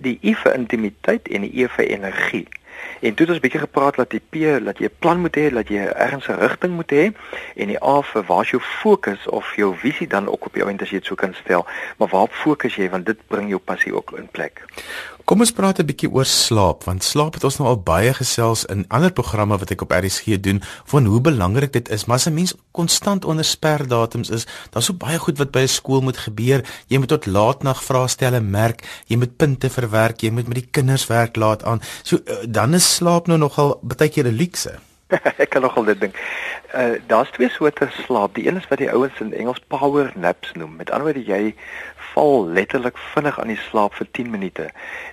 die 0.00 0.16
I 0.22 0.34
vir 0.34 0.56
intimiteit 0.56 1.28
en 1.28 1.44
die 1.46 1.52
E 1.62 1.68
vir 1.68 1.90
energie. 1.90 2.46
En 3.00 3.14
toe 3.14 3.26
het 3.26 3.34
ons 3.34 3.40
bietjie 3.44 3.60
gepraat 3.60 3.96
dat 4.00 4.10
die 4.12 4.22
P 4.32 4.64
dat 4.64 4.78
jy 4.78 4.88
'n 4.88 4.98
plan 4.98 5.20
moet 5.20 5.36
hê, 5.36 5.50
dat 5.52 5.68
jy 5.68 5.84
ergens 5.84 6.28
'n 6.28 6.40
rigting 6.40 6.74
moet 6.74 6.90
hê 6.90 7.12
en 7.56 7.68
die 7.68 7.82
A 7.82 8.02
vir 8.02 8.22
waar 8.22 8.44
jou 8.44 8.60
fokus 8.62 9.28
of 9.28 9.56
jou 9.56 9.76
visie 9.76 10.06
dan 10.06 10.28
ook 10.28 10.46
op 10.46 10.54
jou 10.54 10.68
end 10.68 10.82
as 10.82 10.90
jy 10.90 10.98
dit 10.98 11.06
so 11.06 11.14
kan 11.14 11.34
stel. 11.34 11.66
Maar 11.96 12.08
waarop 12.08 12.32
fokus 12.32 12.76
jy 12.76 12.90
want 12.90 13.06
dit 13.06 13.18
bring 13.26 13.48
jou 13.48 13.60
passie 13.60 13.94
ook 13.94 14.12
in 14.16 14.28
plek. 14.28 14.64
Kom 15.30 15.44
ons 15.44 15.52
praat 15.54 15.78
'n 15.78 15.86
bietjie 15.86 16.10
oor 16.10 16.26
slaap 16.26 16.84
want 16.88 17.04
slaap 17.06 17.36
het 17.38 17.44
ons 17.46 17.58
nou 17.58 17.68
al 17.70 17.78
baie 17.86 18.10
gesels 18.14 18.64
in 18.64 18.82
ander 18.88 19.12
programme 19.12 19.58
wat 19.58 19.70
ek 19.70 19.84
op 19.86 19.92
RSG 19.94 20.40
doen 20.42 20.58
van 20.90 21.06
hoe 21.06 21.20
belangrik 21.20 21.72
dit 21.72 21.88
is. 21.88 22.04
Maar 22.06 22.16
as 22.16 22.26
'n 22.26 22.34
mens 22.34 22.54
konstant 22.72 23.24
onder 23.24 23.44
sperdatums 23.44 24.30
is 24.30 24.46
daar's 24.70 24.86
so 24.86 24.92
baie 24.92 25.18
goed 25.18 25.38
wat 25.38 25.52
by 25.52 25.60
'n 25.60 25.68
skool 25.68 26.00
moet 26.00 26.16
gebeur. 26.16 26.66
Jy 26.88 26.98
moet 26.98 27.08
tot 27.08 27.26
laat 27.26 27.62
nag 27.62 27.84
vraestelle 27.84 28.40
merk 28.40 28.82
jy 29.06 29.16
moet 29.16 29.36
punte 29.36 29.70
verwerk 29.70 30.20
jy 30.20 30.30
moet 30.30 30.48
met 30.48 30.56
die 30.56 30.68
kinders 30.70 31.06
werk 31.06 31.36
laat 31.36 31.62
aan. 31.62 31.80
So 32.02 32.16
uh, 32.16 32.34
dan 32.48 32.74
is 32.74 32.94
slaap 32.94 33.26
nou 33.26 33.38
nogal 33.38 33.78
baie 33.82 34.10
keer 34.10 34.26
'n 34.26 34.36
luukse 34.36 34.89
ek 35.42 35.50
kan 35.50 35.62
nogal 35.62 35.84
dit 35.84 36.00
dink. 36.00 36.18
Uh 36.74 36.98
daar's 37.06 37.30
twee 37.30 37.50
soorte 37.50 37.88
slaap. 38.04 38.34
Die 38.34 38.46
een 38.46 38.56
is 38.56 38.68
wat 38.68 38.78
die 38.78 38.90
ouens 38.90 39.20
in 39.20 39.32
Engels 39.34 39.62
power 39.66 40.12
naps 40.14 40.52
noem. 40.52 40.76
Met 40.76 40.90
ander 40.90 41.10
woorde 41.10 41.24
jy 41.24 41.54
val 42.12 42.46
letterlik 42.46 42.98
vinnig 42.98 43.40
aan 43.40 43.52
die 43.52 43.60
slaap 43.68 43.94
vir 43.94 44.06
10 44.10 44.30
minute. 44.30 44.68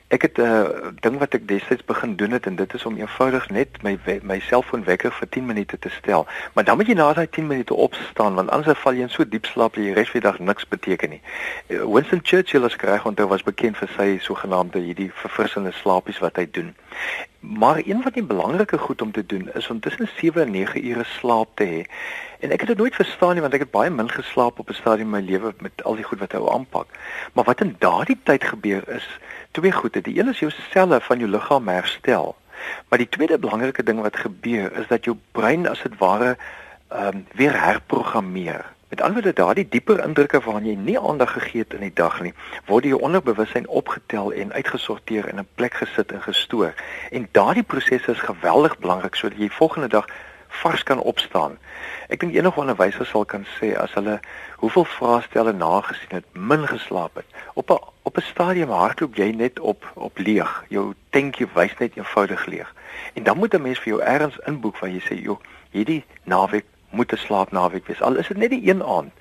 Ek 0.07 0.21
het 0.21 0.37
'n 0.37 0.41
uh, 0.41 0.91
ding 0.99 1.17
wat 1.17 1.33
ek 1.33 1.47
destyds 1.47 1.85
begin 1.85 2.15
doen 2.15 2.31
het 2.31 2.45
en 2.45 2.55
dit 2.55 2.73
is 2.73 2.85
om 2.85 2.97
eenvoudig 2.97 3.49
net 3.49 3.81
my 3.83 3.97
my 4.21 4.39
selfoon 4.39 4.83
wekker 4.83 5.11
vir 5.11 5.29
10 5.29 5.45
minute 5.45 5.79
te 5.79 5.89
stel. 5.89 6.27
Maar 6.53 6.63
dan 6.63 6.77
moet 6.77 6.87
jy 6.87 6.93
na 6.93 7.13
daai 7.13 7.29
10 7.29 7.47
minute 7.47 7.73
opstaan 7.73 8.35
want 8.35 8.49
anders 8.49 8.79
val 8.79 8.93
jy 8.93 9.01
in 9.01 9.09
so 9.09 9.27
diep 9.27 9.45
slaap 9.45 9.73
dat 9.73 9.83
jy 9.83 9.93
res 9.93 10.09
van 10.09 10.21
die 10.21 10.29
dag 10.29 10.39
niks 10.39 10.67
beteken 10.67 11.09
nie. 11.09 11.21
Uh, 11.67 11.85
Winston 11.93 12.19
Churchill 12.23 12.63
as 12.63 12.75
reg 12.75 13.05
onthou 13.05 13.27
was 13.27 13.43
bekend 13.43 13.77
vir 13.77 13.89
sy 13.97 14.17
sogenaamde 14.21 14.79
hierdie 14.79 15.11
verfrissende 15.13 15.71
slaapies 15.71 16.19
wat 16.19 16.35
hy 16.35 16.47
doen. 16.51 16.75
Maar 17.49 17.81
een 17.85 18.01
van 18.01 18.11
die 18.11 18.23
belangrike 18.23 18.77
goed 18.77 19.01
om 19.01 19.11
te 19.11 19.25
doen 19.25 19.49
is 19.53 19.69
om 19.69 19.79
tussen 19.79 20.09
7 20.15 20.41
en 20.41 20.51
9 20.51 20.87
ure 20.87 21.03
slaap 21.03 21.49
te 21.53 21.63
hê. 21.63 21.81
En 22.39 22.51
ek 22.51 22.59
het 22.59 22.67
dit 22.67 22.77
nooit 22.77 22.95
verstaan 22.95 23.33
nie 23.33 23.41
want 23.41 23.53
ek 23.53 23.63
het 23.63 23.71
baie 23.71 23.89
min 23.89 24.09
geslaap 24.09 24.59
op 24.59 24.69
'n 24.69 24.73
stadium 24.73 25.15
in 25.15 25.23
my 25.23 25.31
lewe 25.31 25.53
met 25.59 25.83
al 25.83 25.95
die 25.95 26.03
goed 26.03 26.19
wat 26.19 26.33
ek 26.33 26.49
aanpak. 26.49 26.87
Maar 27.33 27.43
wat 27.43 27.61
in 27.61 27.75
daardie 27.79 28.19
tyd 28.23 28.43
gebeur 28.43 28.89
is 28.89 29.07
twee 29.51 29.71
goede. 29.71 30.01
Die 30.01 30.19
een 30.19 30.29
is 30.29 30.39
jou 30.39 30.51
selle 30.71 31.01
van 31.01 31.19
jou 31.19 31.29
liggaam 31.29 31.67
herstel. 31.67 32.35
Maar 32.89 32.97
die 32.97 33.09
tweede 33.09 33.39
belangrike 33.39 33.83
ding 33.83 34.01
wat 34.01 34.17
gebeur 34.17 34.77
is 34.77 34.87
dat 34.87 35.05
jou 35.05 35.17
brein 35.31 35.67
as 35.67 35.81
dit 35.81 35.97
ware 35.97 36.37
ehm 36.87 37.15
um, 37.15 37.25
weer 37.33 37.63
herprogrammeer. 37.63 38.76
Met 38.89 39.01
ander 39.01 39.13
woorde, 39.13 39.33
daardie 39.33 39.67
dieper 39.69 39.99
indrukke 39.99 40.39
waaraan 40.39 40.65
jy 40.65 40.75
nie 40.79 40.99
aandag 40.99 41.33
gegee 41.35 41.65
het 41.65 41.73
in 41.75 41.81
die 41.83 41.93
dag 41.93 42.21
nie, 42.23 42.31
word 42.69 42.85
in 42.87 42.93
jou 42.93 42.99
onderbewussyn 43.03 43.67
opgetel 43.67 44.29
en 44.31 44.53
uitgesorteer 44.53 45.27
in 45.27 45.39
'n 45.41 45.47
plek 45.59 45.73
gesit 45.73 46.11
en 46.11 46.21
gestoor. 46.21 46.73
En 47.11 47.27
daardie 47.31 47.63
proses 47.63 48.07
is 48.07 48.19
geweldig 48.29 48.77
belangrik 48.79 49.15
sodat 49.15 49.37
jy 49.37 49.49
volgende 49.49 49.87
dag 49.87 50.07
vars 50.47 50.83
kan 50.83 50.99
opstaan. 50.99 51.57
Ek 52.07 52.19
dink 52.19 52.33
enige 52.33 52.59
onderwyser 52.59 53.05
sal 53.05 53.25
kan 53.25 53.45
sê 53.59 53.75
as 53.75 53.93
hulle 53.93 54.19
hoeveel 54.55 54.85
vraestelle 54.85 55.53
nagesien 55.53 56.15
het, 56.15 56.25
min 56.31 56.67
geslaap 56.67 57.15
het. 57.15 57.25
Op 57.53 57.69
'n 57.71 57.83
op 58.03 58.17
'n 58.17 58.21
stadium 58.21 58.69
hardloop 58.69 59.15
jy 59.15 59.31
net 59.31 59.59
op 59.59 59.91
op 59.93 60.17
leeg. 60.17 60.63
Jou 60.69 60.93
tankie 61.09 61.47
wys 61.53 61.77
net 61.79 61.97
eenvoudig 61.97 62.45
leeg. 62.45 62.73
En 63.13 63.23
dan 63.23 63.37
moet 63.37 63.53
'n 63.53 63.61
mens 63.61 63.79
vir 63.79 63.93
jou 63.93 64.01
ergens 64.01 64.39
inboek 64.45 64.77
waar 64.77 64.89
jy 64.89 65.01
sê, 65.01 65.21
"Jo, 65.21 65.39
hierdie 65.71 66.05
naweek 66.23 66.65
moet 66.89 67.11
'n 67.11 67.17
slaapnaweek 67.17 67.87
wees. 67.87 68.01
Al 68.01 68.15
is 68.15 68.27
dit 68.27 68.37
net 68.37 68.49
die 68.49 68.69
een 68.69 68.83
aand. 68.83 69.11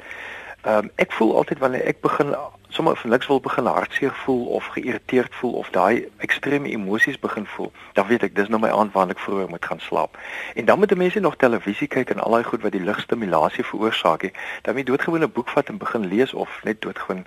Ehm 0.63 0.85
um, 0.85 0.91
ek 0.95 1.13
voel 1.13 1.37
altyd 1.37 1.59
wanneer 1.59 1.85
ek 1.85 2.01
begin 2.01 2.35
sommer 2.69 2.97
van 2.97 3.11
niks 3.11 3.27
wil 3.27 3.41
begin 3.41 3.67
hartseer 3.67 4.15
voel 4.15 4.47
of 4.47 4.67
geïrriteerd 4.67 5.35
voel 5.35 5.53
of 5.53 5.71
daai 5.71 6.09
ekstreme 6.17 6.69
emosies 6.69 7.19
begin 7.19 7.47
voel, 7.47 7.73
dan 7.93 8.07
weet 8.07 8.23
ek 8.23 8.35
dis 8.37 8.49
nou 8.49 8.61
my 8.61 8.71
aand 8.71 8.93
wanneer 8.93 9.17
ek 9.17 9.23
vroeër 9.23 9.49
moet 9.49 9.65
gaan 9.65 9.81
slaap. 9.81 10.19
En 10.55 10.65
dan 10.65 10.79
moet 10.79 10.97
mense 10.97 11.21
nog 11.21 11.37
televisie 11.37 11.89
kyk 11.89 12.11
en 12.11 12.21
al 12.21 12.31
daai 12.31 12.45
goed 12.45 12.63
wat 12.63 12.73
die 12.73 12.83
ligstimulasie 12.83 13.65
veroorsaak, 13.65 14.23
hè. 14.23 14.31
Dan 14.63 14.75
moet 14.75 14.85
jy 14.85 14.91
doodgewoon 14.91 15.23
'n 15.23 15.33
boek 15.33 15.49
vat 15.49 15.69
en 15.69 15.79
begin 15.79 16.07
lees 16.07 16.35
of 16.35 16.61
net 16.65 16.83
doodgewoon 16.83 17.25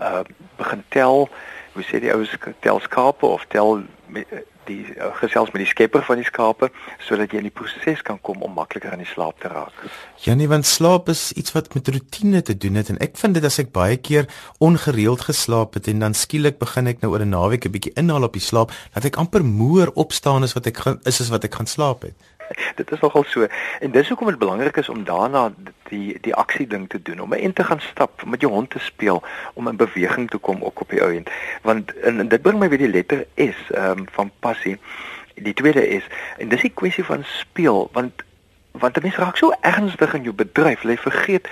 uh 0.00 0.20
begin 0.56 0.84
tel, 0.88 1.28
hoe 1.72 1.84
sê 1.84 2.00
die 2.00 2.12
ouens 2.12 2.36
tel 2.60 2.80
skape 2.80 3.26
of 3.26 3.44
tel 3.48 3.82
die 4.68 4.84
uh, 4.94 5.10
gesels 5.20 5.50
met 5.54 5.64
die 5.64 5.70
skepper 5.70 6.04
van 6.06 6.20
die 6.20 6.28
skape 6.28 6.70
sodat 7.04 7.32
jy 7.32 7.42
in 7.42 7.48
die 7.48 7.54
proses 7.54 8.02
kan 8.06 8.20
kom 8.20 8.42
om 8.46 8.54
makliker 8.54 8.94
in 8.94 9.02
die 9.02 9.10
slaap 9.10 9.40
te 9.42 9.50
raak. 9.52 9.74
Ja 10.24 10.34
nee, 10.38 10.48
want 10.50 10.68
slaap 10.68 11.08
is 11.12 11.32
iets 11.32 11.54
wat 11.56 11.72
met 11.74 11.88
rotine 11.88 12.42
te 12.42 12.56
doen 12.56 12.78
het 12.80 12.92
en 12.92 13.00
ek 13.04 13.16
vind 13.20 13.38
dit 13.38 13.44
as 13.44 13.58
ek 13.62 13.72
baie 13.72 13.96
keer 13.96 14.28
ongereeld 14.64 15.26
geslaap 15.30 15.78
het 15.78 15.88
en 15.92 16.06
dan 16.06 16.14
skielik 16.14 16.58
begin 16.62 16.90
ek 16.92 17.02
nou 17.02 17.12
oor 17.12 17.24
'n 17.24 17.34
naweek 17.34 17.66
'n 17.66 17.74
bietjie 17.74 17.96
inhaal 17.96 18.28
op 18.28 18.32
die 18.32 18.44
slaap, 18.44 18.72
dat 18.94 19.04
ek 19.04 19.16
amper 19.16 19.44
moer 19.44 19.90
opstaan 19.94 20.42
as 20.42 20.54
wat 20.54 20.66
ek 20.66 20.78
is 21.04 21.20
as 21.20 21.30
wat 21.30 21.44
ek 21.44 21.54
gaan 21.54 21.66
slaap 21.66 22.02
het. 22.02 22.14
dit 22.80 22.90
is 22.90 23.00
nogal 23.00 23.24
so. 23.26 23.46
En 23.80 23.90
dis 23.90 24.08
hoekom 24.08 24.26
dit 24.26 24.38
belangrik 24.38 24.76
is 24.76 24.88
om 24.88 25.04
daarna 25.04 25.52
die 25.88 26.18
die 26.20 26.34
aksie 26.34 26.66
ding 26.66 26.88
te 26.88 27.02
doen, 27.02 27.20
om 27.20 27.32
in 27.32 27.52
te 27.52 27.64
gaan 27.64 27.80
stap, 27.80 28.22
met 28.26 28.40
jou 28.40 28.52
hond 28.52 28.70
te 28.70 28.78
speel, 28.78 29.22
om 29.54 29.68
in 29.68 29.76
beweging 29.76 30.30
te 30.30 30.38
kom 30.38 30.64
ook 30.64 30.80
op 30.80 30.90
die 30.90 31.02
ou 31.02 31.14
end. 31.14 31.30
Want 31.62 31.94
en, 31.98 32.18
en 32.18 32.28
dit 32.28 32.42
bring 32.42 32.58
my 32.58 32.68
weer 32.68 32.84
die 32.86 32.94
letter 32.94 33.26
S 33.34 33.70
ehm 33.70 33.98
um, 33.98 34.06
van 34.12 34.30
passie. 34.40 34.78
Die 35.34 35.54
tweede 35.54 35.88
is 35.88 36.04
en 36.38 36.48
dis 36.48 36.62
'n 36.62 36.74
kwessie 36.74 37.04
van 37.04 37.22
speel 37.24 37.88
want 37.92 38.26
want 38.72 38.96
'n 38.96 39.02
mens 39.02 39.16
raak 39.16 39.36
so 39.36 39.52
ernstig 39.60 40.14
in 40.14 40.22
jou 40.22 40.34
bedryf, 40.34 40.82
jy 40.82 40.96
vergeet 40.96 41.48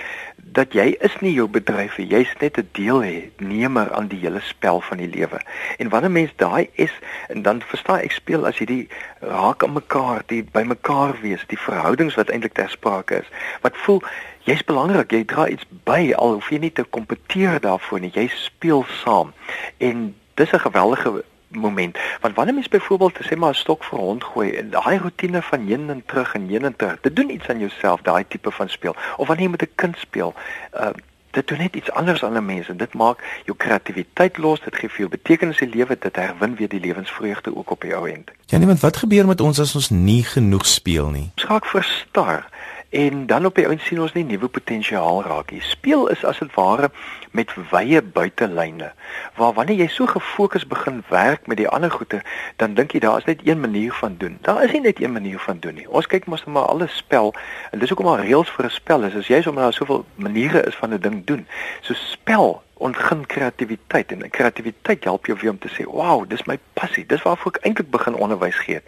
dat 0.51 0.73
jy 0.73 0.95
is 0.99 1.15
nie 1.21 1.33
jou 1.33 1.47
bedryf 1.47 1.97
nie, 1.97 2.07
jy's 2.07 2.33
net 2.39 2.57
'n 2.57 2.69
deelnemer 2.71 3.93
aan 3.93 4.07
die 4.07 4.19
hele 4.19 4.39
spel 4.41 4.81
van 4.81 4.97
die 4.97 5.09
lewe. 5.09 5.39
En 5.77 5.89
wanneer 5.89 6.11
mens 6.11 6.31
daai 6.35 6.69
is 6.73 6.93
en 7.27 7.41
dan 7.41 7.61
verstaan 7.61 7.99
ek 7.99 8.11
speel 8.11 8.45
as 8.47 8.57
jy 8.57 8.65
die 8.65 8.87
raak 9.19 9.63
aan 9.63 9.73
mekaar, 9.73 10.23
die 10.25 10.43
by 10.43 10.63
mekaar 10.63 11.15
wees, 11.21 11.43
die 11.47 11.59
verhoudings 11.59 12.15
wat 12.15 12.29
eintlik 12.29 12.53
ter 12.53 12.69
sprake 12.69 13.15
is. 13.15 13.29
Wat 13.61 13.77
voel 13.77 14.01
jy's 14.43 14.63
belangrik, 14.63 15.11
jy 15.11 15.25
dra 15.25 15.47
iets 15.47 15.65
by 15.83 16.13
al 16.15 16.33
hoef 16.33 16.49
jy 16.49 16.59
nie 16.59 16.71
te 16.71 16.83
kompeteer 16.83 17.59
daarvoor 17.59 17.99
nie, 17.99 18.11
jy 18.13 18.27
speel 18.27 18.85
saam. 19.03 19.33
En 19.77 20.15
dis 20.35 20.51
'n 20.51 20.59
geweldige 20.59 21.23
moment. 21.47 21.97
Want 22.21 22.35
wanneer 22.35 22.53
mens 22.53 22.67
byvoorbeeld 22.67 23.19
sê 23.23 23.37
maar 23.37 23.49
'n 23.49 23.53
stok 23.53 23.83
vir 23.83 23.99
hond 23.99 24.23
gooi 24.23 24.51
en 24.51 24.69
daai 24.69 24.97
rotine 24.97 25.41
van 25.41 25.67
heen 25.67 25.89
en 25.89 26.03
terug 26.05 26.33
en 26.33 26.47
heen 26.47 26.65
en 26.65 26.75
terug, 26.75 26.97
dit 27.01 27.15
doen 27.15 27.29
iets 27.29 27.49
aan 27.49 27.59
jouself, 27.59 28.01
daai 28.01 28.25
tipe 28.27 28.51
van 28.51 28.69
speel. 28.69 28.95
Of 29.17 29.27
wanneer 29.27 29.45
jy 29.45 29.51
met 29.51 29.61
'n 29.61 29.75
kind 29.75 29.97
speel, 29.97 30.33
uh 30.73 30.89
dit 31.37 31.47
doen 31.47 31.57
net 31.57 31.75
iets 31.75 31.91
anders 31.91 32.23
aan 32.23 32.37
'n 32.37 32.45
mens 32.45 32.67
en 32.67 32.77
dit 32.77 32.93
maak 32.93 33.41
jou 33.45 33.57
kreatiwiteit 33.57 34.37
los, 34.37 34.59
dit 34.59 34.75
gee 34.75 34.89
vir 34.89 34.97
jou 34.97 35.09
betekenis 35.09 35.59
in 35.59 35.69
die 35.69 35.77
lewe, 35.77 35.97
dit 35.99 36.15
herwin 36.15 36.55
weer 36.55 36.69
die 36.69 36.79
lewensvreugde 36.79 37.55
ook 37.55 37.69
op 37.71 37.81
die 37.81 37.95
ou 37.95 38.09
end. 38.09 38.31
Ja, 38.45 38.57
nee, 38.57 38.67
want 38.67 38.79
wat 38.79 38.97
gebeur 38.97 39.27
met 39.27 39.41
ons 39.41 39.59
as 39.59 39.75
ons 39.75 39.89
nie 39.89 40.23
genoeg 40.23 40.65
speel 40.65 41.09
nie? 41.09 41.31
Ons 41.35 41.45
raak 41.45 41.65
verstar 41.65 42.49
en 42.89 43.25
dan 43.25 43.45
op 43.45 43.55
die 43.55 43.65
ouens 43.65 43.85
sien 43.85 43.99
ons 44.01 44.13
nie 44.13 44.23
nuwe 44.23 44.47
potensiaal 44.47 45.23
raak 45.23 45.51
nie. 45.51 45.61
Speel 45.61 46.07
is 46.07 46.23
as 46.25 46.39
dit 46.39 46.53
ware 46.55 46.89
met 47.31 47.51
wye 47.71 48.01
buitelyne. 48.01 48.91
Waar 49.35 49.53
wanneer 49.53 49.81
jy 49.83 49.87
so 49.91 50.07
gefokus 50.07 50.67
begin 50.67 51.03
werk 51.09 51.47
met 51.47 51.59
die 51.59 51.67
ander 51.67 51.91
goede, 51.91 52.21
dan 52.55 52.73
dink 52.73 52.95
jy 52.95 53.01
daar 53.03 53.19
is 53.19 53.27
net 53.27 53.43
een 53.43 53.59
manier 53.59 53.93
van 53.93 54.15
doen. 54.17 54.37
Daar 54.41 54.63
is 54.63 54.71
nie 54.71 54.81
net 54.81 55.01
een 55.01 55.11
manier 55.11 55.39
van 55.39 55.59
doen 55.59 55.75
nie. 55.75 55.89
Ons 55.89 56.07
kyk 56.07 56.29
mos 56.31 56.45
net 56.45 56.55
maar 56.55 56.71
alles 56.71 56.95
spel 56.95 57.33
en 57.71 57.79
dis 57.79 57.91
hoekom 57.91 58.07
maar 58.07 58.23
reëls 58.23 58.53
vir 58.55 58.65
'n 58.65 58.77
spel 58.79 59.03
is. 59.03 59.15
As 59.15 59.27
jy 59.27 59.41
sommer 59.41 59.63
daar 59.63 59.73
soveel 59.73 60.05
maniere 60.15 60.63
is 60.63 60.75
van 60.75 60.93
'n 60.93 61.01
ding 61.01 61.25
doen. 61.25 61.47
So 61.81 61.93
spel 61.93 62.63
ontgin 62.73 63.25
kreatiwiteit 63.25 64.11
en 64.11 64.29
kreatiwiteit 64.29 65.03
help 65.03 65.25
jou 65.25 65.37
weer 65.41 65.51
om 65.51 65.59
te 65.59 65.69
sê, 65.69 65.83
"Wow, 65.83 66.29
dis 66.29 66.45
my 66.45 66.59
passie. 66.73 67.05
Dis 67.05 67.21
waarvoor 67.21 67.51
ek 67.55 67.65
eintlik 67.65 67.89
begin 67.89 68.15
onderwys 68.15 68.55
gee." 68.55 68.81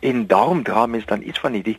En 0.00 0.26
daarom 0.26 0.62
dra 0.62 0.86
mens 0.86 1.06
dan 1.06 1.22
iets 1.22 1.38
van 1.38 1.52
hierdie 1.52 1.78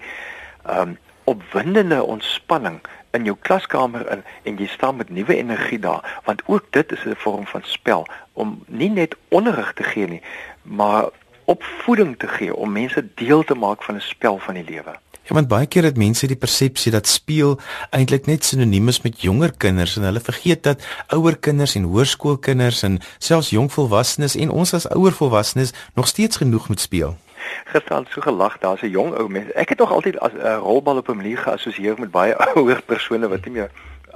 ehm 0.65 0.81
um, 0.81 0.97
opwindende 1.25 2.03
ontspanning 2.03 2.79
in 3.11 3.23
jou 3.23 3.35
klaskamer 3.41 4.07
in 4.11 4.23
en 4.43 4.57
jy 4.57 4.67
staan 4.67 4.95
met 4.95 5.09
nuwe 5.09 5.35
energie 5.35 5.79
daar 5.79 6.21
want 6.25 6.41
ook 6.45 6.65
dit 6.69 6.91
is 6.91 7.05
'n 7.05 7.15
vorm 7.17 7.45
van 7.45 7.61
spel 7.63 8.07
om 8.33 8.63
nie 8.67 8.89
net 8.89 9.15
onderrig 9.29 9.73
te 9.73 9.83
gee 9.83 10.07
nie 10.07 10.21
maar 10.61 11.09
opvoeding 11.45 12.17
te 12.17 12.27
gee 12.27 12.55
om 12.55 12.71
mense 12.71 13.05
deel 13.15 13.43
te 13.43 13.55
maak 13.55 13.83
van 13.83 13.95
'n 13.95 14.01
spel 14.01 14.39
van 14.39 14.53
die 14.53 14.63
lewe. 14.63 14.99
Ja, 15.25 15.33
want 15.33 15.47
baie 15.47 15.65
keer 15.65 15.83
het 15.83 15.97
mense 15.97 16.27
die 16.27 16.35
persepsie 16.35 16.91
dat 16.91 17.07
speel 17.07 17.59
eintlik 17.89 18.25
net 18.25 18.45
sinoniem 18.45 18.87
is 18.87 19.01
met 19.01 19.21
jonger 19.21 19.51
kinders 19.57 19.97
en 19.97 20.03
hulle 20.03 20.19
vergeet 20.19 20.63
dat 20.63 20.85
ouer 21.07 21.37
kinders 21.37 21.75
en 21.75 21.83
hoërskoolkinders 21.83 22.83
en 22.83 22.99
selfs 23.17 23.49
jong 23.49 23.71
volwassenes 23.71 24.35
en 24.35 24.49
ons 24.49 24.73
as 24.73 24.89
ouer 24.89 25.11
volwassenes 25.11 25.73
nog 25.93 26.07
steeds 26.07 26.37
genoeg 26.37 26.67
moet 26.67 26.79
speel 26.79 27.17
gister 27.65 28.03
so 28.09 28.21
gelag, 28.21 28.57
daar's 28.59 28.81
'n 28.81 28.89
jong 28.89 29.13
ou 29.17 29.29
mens. 29.29 29.51
Ek 29.51 29.69
het 29.69 29.79
nog 29.79 29.91
altyd 29.91 30.19
as 30.19 30.31
'n 30.31 30.37
uh, 30.37 30.57
rolbal 30.57 30.97
op 30.97 31.09
'n 31.09 31.15
manier 31.17 31.37
geassosieer 31.37 31.99
met 31.99 32.11
baie 32.11 32.35
ouer 32.55 32.81
persone 32.85 33.27
wat 33.27 33.45
nie 33.45 33.53
meer 33.53 33.69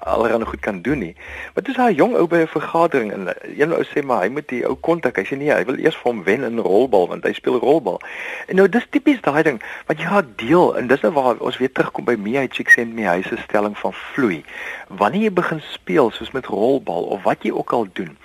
allerhande 0.03 0.45
goed 0.45 0.59
kan 0.59 0.81
doen 0.81 0.97
nie. 0.97 1.15
Maar 1.53 1.63
dis 1.63 1.75
daai 1.75 1.95
jong 1.95 2.15
ou 2.15 2.27
by 2.27 2.35
'n 2.35 2.47
vergadering 2.47 3.11
en 3.11 3.27
een 3.57 3.73
ou 3.73 3.83
sê 3.83 4.03
maar 4.03 4.21
hy 4.21 4.29
moet 4.29 4.47
die 4.47 4.65
ou 4.65 4.75
kontak. 4.75 5.15
Hy 5.15 5.23
sê 5.23 5.37
nee, 5.37 5.51
hy 5.51 5.65
wil 5.65 5.77
eers 5.77 5.95
vir 5.95 6.11
hom 6.11 6.23
wen 6.23 6.43
in 6.43 6.59
rolbal 6.59 7.07
want 7.07 7.23
hy 7.23 7.33
speel 7.33 7.59
rolbal. 7.59 8.01
En 8.47 8.55
nou 8.55 8.69
dis 8.69 8.87
tipies 8.89 9.21
daai 9.21 9.43
ding 9.43 9.61
wat 9.85 9.97
jy 9.97 10.03
ja 10.03 10.21
deel 10.35 10.77
en 10.77 10.87
dis 10.87 11.01
nou 11.01 11.13
waar 11.13 11.37
ons 11.37 11.57
weer 11.57 11.71
terugkom 11.71 12.05
by 12.05 12.15
me 12.15 12.37
hy 12.37 12.47
chick 12.47 12.69
send 12.69 12.93
me 12.93 13.07
hy 13.07 13.21
se 13.21 13.37
stelling 13.37 13.77
van 13.77 13.93
vloei. 13.93 14.43
Wanneer 14.87 15.21
jy 15.21 15.33
begin 15.33 15.61
speel 15.61 16.11
soos 16.11 16.31
met 16.31 16.45
rolbal 16.45 17.03
of 17.03 17.23
wat 17.23 17.43
jy 17.43 17.51
ook 17.51 17.73
al 17.73 17.87
doen, 17.93 18.17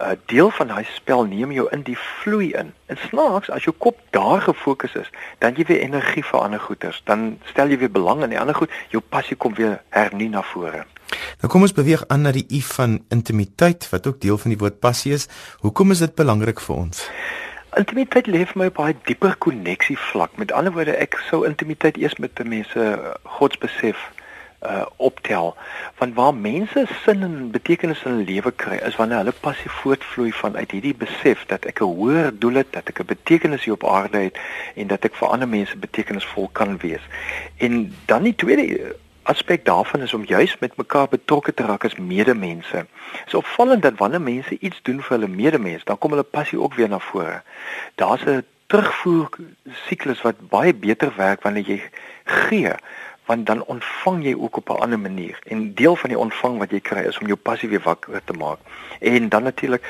uh, 0.00 0.10
deel 0.26 0.50
van 0.50 0.66
daai 0.66 0.84
spel 0.94 1.24
neem 1.24 1.52
jou 1.52 1.66
in 1.74 1.82
die 1.82 1.96
vloei 1.98 2.50
in. 2.52 2.72
En 2.86 3.00
snaaks 3.08 3.50
as 3.50 3.64
jou 3.64 3.74
kop 3.78 3.98
daar 4.10 4.40
gefokus 4.40 4.94
is, 4.94 5.10
dan 5.38 5.56
jy 5.58 5.66
weer 5.68 5.80
energie 5.80 6.24
vir 6.24 6.40
ander 6.40 6.60
goeters. 6.60 7.00
Dan 7.04 7.38
stel 7.50 7.72
jy 7.72 7.78
weer 7.78 7.92
belang 7.92 8.22
in 8.22 8.34
die 8.34 8.40
ander 8.40 8.54
goed, 8.54 8.72
jou 8.94 9.02
passie 9.02 9.36
kom 9.36 9.54
weer 9.58 9.80
hernu 9.94 10.28
na 10.28 10.42
vore. 10.52 10.84
Nou 11.40 11.50
kom 11.50 11.64
ons 11.64 11.72
beweeg 11.76 12.04
aan 12.12 12.26
na 12.26 12.32
die 12.36 12.46
u 12.52 12.60
van 12.74 12.98
intimiteit 13.14 13.88
wat 13.90 14.06
ook 14.06 14.20
deel 14.20 14.38
van 14.38 14.54
die 14.54 14.60
woord 14.60 14.80
passie 14.80 15.12
is. 15.16 15.28
Hoekom 15.64 15.90
is 15.90 16.04
dit 16.04 16.14
belangrik 16.14 16.60
vir 16.60 16.76
ons? 16.76 17.08
Intimiteit 17.76 18.26
lê 18.26 18.44
vir 18.48 18.58
my 18.58 18.68
'n 18.68 19.00
dieper 19.04 19.36
koneksie 19.36 19.98
vlak. 19.98 20.36
Met 20.36 20.52
ander 20.52 20.72
woorde, 20.72 20.96
ek 20.96 21.20
sou 21.30 21.46
intimiteit 21.46 21.96
eers 21.96 22.16
met 22.16 22.44
mense 22.44 23.14
godsbesef 23.24 23.96
uh 24.66 24.86
optel 24.96 25.56
want 25.98 26.14
waar 26.14 26.34
mense 26.34 26.86
sin 27.04 27.22
en 27.22 27.50
betekenis 27.50 28.02
in 28.04 28.10
hulle 28.10 28.24
lewe 28.24 28.50
kry 28.50 28.78
is 28.88 28.96
wanneer 28.96 29.22
hulle 29.22 29.34
passie 29.40 29.70
voortvloei 29.70 30.32
vanuit 30.32 30.70
hierdie 30.70 30.94
besef 30.94 31.44
dat 31.46 31.64
ek 31.64 31.80
'n 31.80 31.94
hoër 31.98 32.32
doel 32.38 32.54
het 32.62 32.72
dat 32.72 32.88
ek 32.88 33.00
'n 33.00 33.12
betekenis 33.14 33.64
hier 33.64 33.78
op 33.78 33.86
aarde 33.86 34.18
het 34.18 34.38
en 34.74 34.86
dat 34.86 35.04
ek 35.04 35.14
vir 35.14 35.28
ander 35.28 35.48
mense 35.48 35.76
betekenisvol 35.76 36.48
kan 36.52 36.78
wees 36.78 37.04
en 37.58 37.94
dan 38.06 38.22
die 38.22 38.34
tweede 38.34 38.96
aspek 39.22 39.64
daarvan 39.64 40.00
is 40.00 40.14
om 40.14 40.24
juis 40.24 40.58
met 40.58 40.76
mekaar 40.76 41.08
betrokke 41.08 41.54
te 41.54 41.62
raak 41.62 41.84
as 41.84 41.96
medemense. 41.96 42.86
Dit 43.12 43.26
is 43.26 43.34
opvallend 43.34 43.82
dat 43.82 43.98
wanneer 43.98 44.20
mense 44.20 44.58
iets 44.58 44.78
doen 44.82 45.02
vir 45.02 45.18
hulle 45.18 45.28
medemens, 45.28 45.84
dan 45.84 45.98
kom 45.98 46.10
hulle 46.10 46.22
passie 46.22 46.60
ook 46.60 46.74
weer 46.74 46.88
na 46.88 46.98
vore. 46.98 47.42
Daar's 47.94 48.24
'n 48.24 48.44
terugvoer 48.66 49.28
siklus 49.88 50.22
wat 50.22 50.48
baie 50.48 50.74
beter 50.74 51.12
werk 51.16 51.42
wanneer 51.42 51.64
jy 51.64 51.82
gee 52.24 52.72
want 53.28 53.46
dan 53.46 53.64
ontvang 53.64 54.24
jy 54.24 54.34
ook 54.34 54.56
op 54.56 54.68
'n 54.68 54.80
ander 54.84 55.00
manier. 55.00 55.38
En 55.44 55.74
deel 55.74 55.96
van 55.96 56.08
die 56.08 56.18
ontvang 56.18 56.58
wat 56.58 56.70
jy 56.70 56.80
kry 56.80 57.02
is 57.04 57.18
om 57.18 57.26
jou 57.26 57.36
passie 57.36 57.68
weer 57.68 57.84
wakker 57.84 58.24
te 58.24 58.32
maak. 58.32 58.58
En 59.00 59.28
dan 59.28 59.42
natuurlik 59.42 59.84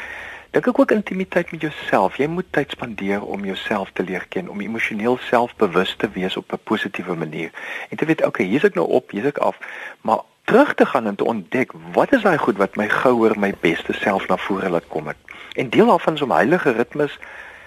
dink 0.50 0.66
ek 0.66 0.78
ook 0.78 0.90
intimiteit 0.90 1.50
met 1.50 1.60
jouself. 1.60 2.16
Jy 2.16 2.26
moet 2.26 2.46
tyd 2.50 2.70
spandeer 2.70 3.22
om 3.22 3.44
jouself 3.44 3.90
te 3.92 4.02
leer 4.02 4.26
ken 4.28 4.48
om 4.48 4.60
emosioneel 4.60 5.18
selfbewus 5.20 5.94
te 5.96 6.10
wees 6.10 6.36
op 6.36 6.52
'n 6.52 6.58
positiewe 6.64 7.14
manier. 7.14 7.50
En 7.88 7.96
te 7.96 8.04
weet 8.04 8.24
okay 8.24 8.46
hier's 8.46 8.64
ek 8.64 8.74
nou 8.74 8.88
op 8.88 9.10
hier's 9.10 9.26
ek 9.26 9.38
af. 9.38 9.58
Maar 10.00 10.20
terug 10.44 10.74
te 10.74 10.86
gaan 10.86 11.06
en 11.06 11.14
te 11.14 11.24
ontdek 11.24 11.72
wat 11.92 12.12
is 12.12 12.22
daai 12.22 12.38
goed 12.38 12.56
wat 12.56 12.76
my 12.76 12.88
gouer 12.88 13.38
my 13.38 13.54
beste 13.60 13.92
self 13.92 14.28
na 14.28 14.36
vore 14.36 14.68
laat 14.68 14.88
kom 14.88 15.06
het? 15.06 15.16
En 15.52 15.70
deel 15.70 15.86
daarvan 15.86 16.14
is 16.14 16.22
om 16.22 16.30
heilige 16.30 16.70
ritmes 16.70 17.18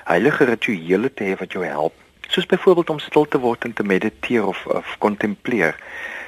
heilige 0.03 0.43
rituele 0.43 1.13
te 1.13 1.23
hê 1.23 1.37
wat 1.37 1.51
jou 1.51 1.65
help. 1.65 2.00
Soos 2.31 2.45
byvoorbeeld 2.45 2.89
om 2.89 2.99
stil 2.99 3.25
te 3.27 3.39
word 3.43 3.65
en 3.67 3.73
te 3.73 3.83
mediteer 3.83 4.45
of 4.47 4.65
of 4.65 4.95
kontempleer. 5.03 5.75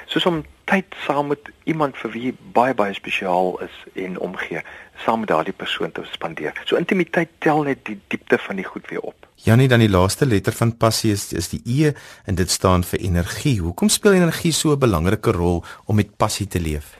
Soos 0.06 0.26
om 0.28 0.42
tyd 0.68 0.84
saam 1.06 1.30
met 1.32 1.48
iemand 1.64 1.96
vir 1.96 2.10
wie 2.12 2.32
baie 2.56 2.74
baie 2.76 2.92
spesiaal 2.96 3.54
is 3.64 3.76
en 4.04 4.18
omgee, 4.20 4.60
saam 5.04 5.24
met 5.24 5.30
daardie 5.32 5.56
persoon 5.56 5.92
te 5.96 6.04
spandeer. 6.12 6.52
So 6.68 6.76
intimiteit 6.76 7.32
tel 7.44 7.64
net 7.64 7.84
die 7.88 7.96
diepte 8.12 8.38
van 8.38 8.60
die 8.60 8.68
goed 8.68 8.88
weer 8.92 9.00
op. 9.00 9.28
Janie, 9.44 9.68
dan 9.68 9.80
die 9.80 9.88
laaste 9.88 10.28
letter 10.28 10.52
van 10.52 10.76
passie 10.76 11.12
is 11.12 11.32
is 11.32 11.48
die 11.52 11.62
E 11.64 11.92
en 12.28 12.36
dit 12.36 12.50
staan 12.50 12.84
vir 12.84 13.00
energie. 13.00 13.58
Hoekom 13.64 13.88
speel 13.88 14.20
energie 14.20 14.52
so 14.52 14.76
'n 14.76 14.78
belangrike 14.78 15.32
rol 15.32 15.64
om 15.86 15.96
met 15.96 16.16
passie 16.16 16.46
te 16.46 16.60
leef? 16.60 16.98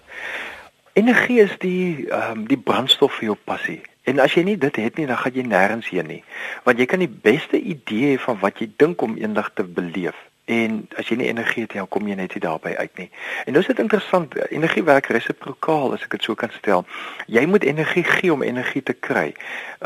Energie 0.92 1.40
is 1.40 1.52
die 1.58 2.08
ehm 2.08 2.38
um, 2.38 2.46
die 2.48 2.58
brandstof 2.58 3.12
vir 3.12 3.24
jou 3.24 3.36
passie. 3.44 3.82
En 4.04 4.20
as 4.20 4.34
jy 4.36 4.44
nie 4.44 4.58
dit 4.60 4.76
het 4.76 4.98
nie, 5.00 5.06
dan 5.08 5.18
gaan 5.20 5.36
jy 5.36 5.44
nêrens 5.48 5.88
heen 5.88 6.08
nie. 6.10 6.22
Want 6.64 6.80
jy 6.80 6.86
kan 6.90 7.00
die 7.00 7.08
beste 7.08 7.60
idee 7.60 8.14
hê 8.14 8.20
van 8.20 8.40
wat 8.42 8.60
jy 8.60 8.68
dink 8.76 9.02
om 9.02 9.16
eendag 9.16 9.50
te 9.56 9.64
beleef. 9.64 10.16
En 10.44 10.88
as 11.00 11.08
jy 11.08 11.16
nie 11.16 11.28
energie 11.30 11.62
het, 11.62 11.72
dan 11.72 11.88
kom 11.88 12.08
jy 12.08 12.18
net 12.18 12.34
nie 12.36 12.42
daarby 12.44 12.74
uit 12.76 12.98
nie. 13.00 13.06
En 13.48 13.54
nou 13.56 13.62
is 13.64 13.68
dit 13.70 13.78
interessant, 13.80 14.34
energie 14.52 14.82
werk 14.84 15.06
resiprokaal 15.08 15.94
as 15.96 16.02
ek 16.04 16.18
dit 16.18 16.26
so 16.26 16.36
kan 16.36 16.52
stel. 16.52 16.84
Jy 17.32 17.46
moet 17.48 17.64
energie 17.64 18.04
gee 18.04 18.32
om 18.32 18.44
energie 18.44 18.82
te 18.84 18.92
kry. 18.92 19.30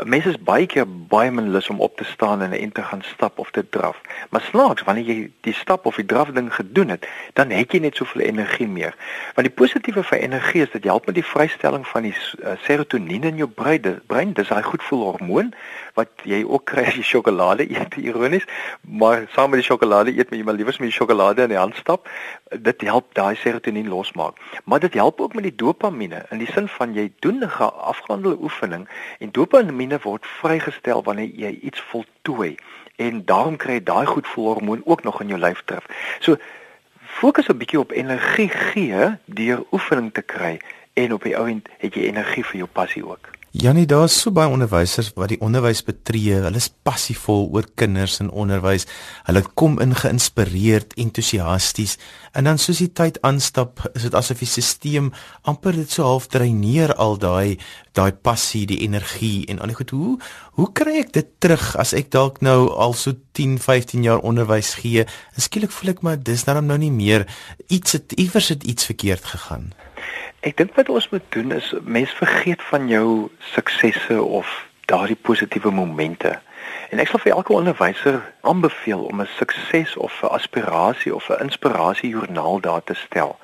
Mense 0.03 0.33
is 0.33 0.41
baie 0.43 0.67
keer 0.67 0.83
baie 0.83 1.31
min 1.31 1.53
lus 1.55 1.69
om 1.71 1.79
op 1.79 1.95
te 1.95 2.03
staan 2.03 2.43
en 2.43 2.51
in 2.57 2.73
te 2.75 2.83
gaan 2.83 3.05
stap 3.07 3.39
of 3.39 3.53
te 3.55 3.63
draf. 3.69 4.01
Maar 4.35 4.43
snaaks, 4.49 4.83
wanneer 4.83 5.07
jy 5.07 5.17
die 5.47 5.55
stap 5.55 5.87
of 5.87 5.95
die 5.95 6.05
draf 6.05 6.33
ding 6.35 6.51
gedoen 6.51 6.91
het, 6.91 7.07
dan 7.39 7.55
het 7.55 7.71
jy 7.71 7.79
net 7.87 7.95
soveel 7.95 8.27
energie 8.27 8.67
meer. 8.67 8.95
Want 9.39 9.47
die 9.47 9.55
positiewe 9.55 10.03
van 10.03 10.27
energie 10.27 10.65
is 10.67 10.75
dat 10.75 10.83
jy 10.83 10.91
help 10.91 11.07
met 11.07 11.15
die 11.15 11.25
vrystelling 11.25 11.87
van 11.87 12.03
die 12.03 12.15
uh, 12.43 12.59
serotonien 12.67 13.31
in 13.31 13.39
jou 13.39 13.47
brein. 13.47 14.01
Brein, 14.11 14.33
dis 14.35 14.51
'n 14.51 14.63
goedvoelhormoon 14.63 15.53
wat 15.99 16.23
jy 16.27 16.41
ook 16.47 16.65
kry 16.71 16.85
as 16.89 16.97
jy 16.99 17.05
sjokolade 17.05 17.67
eet, 17.69 17.97
ironies, 17.99 18.47
maar 18.81 19.25
saam 19.35 19.51
met 19.53 19.61
die 19.61 19.67
sjokolade 19.67 20.15
eet 20.15 20.33
jy 20.33 20.41
maar 20.47 20.57
liewers 20.57 20.79
met 20.81 20.91
die 20.91 20.97
sjokolade 20.97 21.45
in 21.45 21.53
die 21.53 21.59
hand 21.59 21.77
stap. 21.79 22.09
Dit 22.69 22.85
help 22.87 23.11
daai 23.19 23.35
serotonien 23.39 23.89
losmaak. 23.91 24.39
Maar 24.65 24.83
dit 24.87 24.93
help 24.99 25.21
ook 25.21 25.35
met 25.37 25.49
die 25.49 25.55
dopamine 25.55 26.23
in 26.33 26.43
die 26.43 26.51
sin 26.53 26.67
van 26.79 26.95
jy 26.97 27.09
doen 27.25 27.43
'n 27.43 27.51
afgehandelde 27.93 28.41
oefening 28.41 28.87
en 29.19 29.31
dopamine 29.31 29.99
word 30.03 30.25
vrygestel 30.41 31.03
wanneer 31.03 31.31
jy 31.35 31.59
iets 31.61 31.81
voltooi 31.91 32.55
en 32.99 33.25
daarom 33.25 33.55
kry 33.57 33.79
jy 33.79 33.83
daai 33.83 34.05
goedvoelhormoon 34.05 34.81
ook 34.85 35.03
nog 35.03 35.21
in 35.21 35.27
jou 35.27 35.39
lyf 35.39 35.61
terug. 35.65 35.85
So 36.19 36.37
fokus 37.01 37.47
'n 37.47 37.57
bietjie 37.57 37.79
op 37.79 37.91
energie 37.91 38.49
gee 38.49 39.17
deur 39.25 39.63
oefening 39.71 40.13
te 40.13 40.21
kry 40.21 40.59
en 40.93 41.13
op 41.13 41.23
die 41.23 41.37
ou 41.37 41.47
end 41.47 41.69
het 41.77 41.93
jy 41.93 42.01
energie 42.01 42.45
vir 42.45 42.57
jou 42.57 42.67
passie 42.67 43.05
ook. 43.05 43.38
Janie, 43.51 43.87
daar's 43.89 44.13
so 44.13 44.29
baie 44.29 44.45
onderwysers 44.53 45.07
wat 45.17 45.31
die 45.31 45.39
onderwys 45.41 45.79
betree. 45.81 46.35
Hulle 46.43 46.59
is 46.61 46.67
passievol 46.85 47.47
oor 47.49 47.65
kinders 47.81 48.19
en 48.21 48.29
onderwys. 48.29 48.85
Hulle 49.25 49.41
kom 49.57 49.79
in 49.81 49.95
geïnspireerd, 49.97 50.93
entoesiasties 51.01 51.95
en 52.37 52.45
dan 52.45 52.61
soos 52.61 52.77
die 52.83 52.91
tyd 52.93 53.17
aanstap, 53.25 53.81
is 53.97 54.05
dit 54.05 54.13
asof 54.13 54.43
die 54.43 54.49
stelsel 54.49 55.09
amper 55.49 55.73
dit 55.73 55.89
so 55.89 56.05
half 56.05 56.29
dreineer 56.29 56.93
al 57.01 57.17
daai 57.17 57.57
daai 57.97 58.13
passie, 58.13 58.67
die 58.69 58.83
energie 58.85 59.47
en 59.49 59.57
al 59.59 59.73
die 59.73 59.79
goed. 59.81 59.97
Hoe 59.97 60.19
hoe 60.61 60.69
kry 60.77 60.99
ek 61.01 61.13
dit 61.17 61.33
terug 61.41 61.73
as 61.81 61.95
ek 61.97 62.13
dalk 62.13 62.43
nou 62.45 62.69
al 62.69 62.93
so 62.93 63.17
10, 63.33 63.57
15 63.57 64.05
jaar 64.05 64.21
onderwys 64.21 64.75
gee? 64.83 65.09
Skielik 65.33 65.73
voel 65.73 65.95
ek 65.97 66.05
maar 66.05 66.21
dis 66.21 66.45
nou 66.45 66.61
nie 66.77 66.93
meer 66.93 67.25
iets 67.67 67.97
het 67.97 68.13
iewers 68.13 68.53
het 68.53 68.63
iets 68.63 68.85
verkeerd 68.85 69.25
gegaan. 69.25 69.71
Ek 70.39 70.55
dink 70.55 70.71
wat 70.79 70.87
ons 70.89 71.09
moet 71.11 71.23
doen 71.35 71.51
is 71.51 71.73
mense 71.83 72.15
vergeet 72.15 72.61
van 72.63 72.87
jou 72.87 73.07
suksesse 73.51 74.21
of 74.23 74.47
daardie 74.87 75.17
positiewe 75.19 75.71
momente. 75.71 76.31
En 76.89 77.01
ek 77.03 77.09
sal 77.11 77.19
vir 77.19 77.33
elke 77.33 77.53
onderwyser 77.53 78.21
aanbeveel 78.47 79.03
om 79.09 79.19
'n 79.21 79.27
sukses 79.35 79.97
of 79.97 80.21
'n 80.23 80.31
aspirasie 80.31 81.15
of 81.15 81.27
'n 81.29 81.43
inspirasiejoernaal 81.43 82.59
daar 82.59 82.83
te 82.83 82.93
stel. 82.93 83.39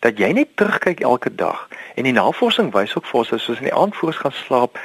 Dat 0.00 0.18
jy 0.18 0.32
net 0.32 0.56
terugkyk 0.56 1.00
elke 1.00 1.34
dag 1.34 1.68
en 1.94 2.02
die 2.04 2.18
navorsing 2.18 2.72
wys 2.72 2.96
ook 2.96 3.06
vir 3.06 3.18
ons 3.18 3.32
as 3.32 3.48
ons 3.48 3.58
in 3.58 3.70
die 3.70 3.80
aand 3.82 3.96
voor 3.96 4.08
ons 4.08 4.22
gaan 4.22 4.32
slaap, 4.32 4.78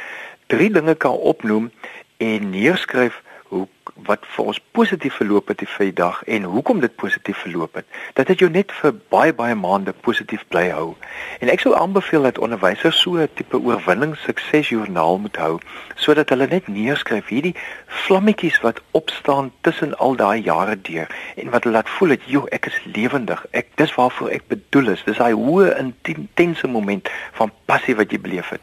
drie 0.47 0.71
dinge 0.71 0.95
kan 0.95 1.17
opnoem 1.17 1.71
en 2.17 2.49
neerskryf 2.49 3.21
hoe 3.43 3.67
wat 4.07 4.25
vir 4.35 4.45
ons 4.45 4.59
positief 4.71 5.13
verloop 5.19 5.47
het 5.47 5.61
die 5.63 5.93
dag 5.93 6.23
en 6.23 6.43
hoekom 6.43 6.79
dit 6.79 6.95
positief 6.95 7.37
verloop 7.37 7.75
het. 7.75 7.85
Dat 8.13 8.27
dit 8.27 8.39
jou 8.39 8.49
net 8.51 8.71
vir 8.81 8.93
baie 9.09 9.33
baie 9.33 9.55
maande 9.55 9.93
positief 9.93 10.45
bly 10.47 10.69
hou. 10.69 10.95
En 11.39 11.49
ek 11.49 11.63
sou 11.63 11.75
aanbeveel 11.75 12.27
dat 12.27 12.37
onderwysers 12.37 13.01
so 13.01 13.17
'n 13.17 13.29
tipe 13.33 13.57
oorwinning 13.57 14.15
suksesjoernaal 14.17 15.17
moet 15.17 15.35
hou 15.35 15.59
sodat 15.95 16.29
hulle 16.29 16.47
net 16.47 16.67
neerskryf 16.67 17.27
hierdie 17.27 17.55
vlammetjies 17.87 18.59
wat 18.61 18.81
opstaan 18.91 19.51
tussen 19.61 19.97
al 19.97 20.15
daai 20.15 20.41
jare 20.41 20.81
deur 20.81 21.07
en 21.35 21.49
wat 21.49 21.63
hulle 21.63 21.75
laat 21.75 21.89
voel 21.89 22.09
dat 22.09 22.25
joh 22.25 22.45
ek 22.51 22.65
is 22.65 22.79
lewendig. 22.83 23.45
Ek 23.51 23.67
dis 23.75 23.95
waarvoor 23.95 24.29
ek 24.29 24.47
bedoel 24.47 24.87
is. 24.87 25.03
Dis 25.03 25.17
daai 25.17 25.33
hoë 25.33 25.77
intense 26.03 26.67
moment 26.67 27.09
van 27.33 27.51
passie 27.65 27.95
wat 27.95 28.11
jy 28.11 28.19
beleef 28.19 28.49
het. 28.49 28.61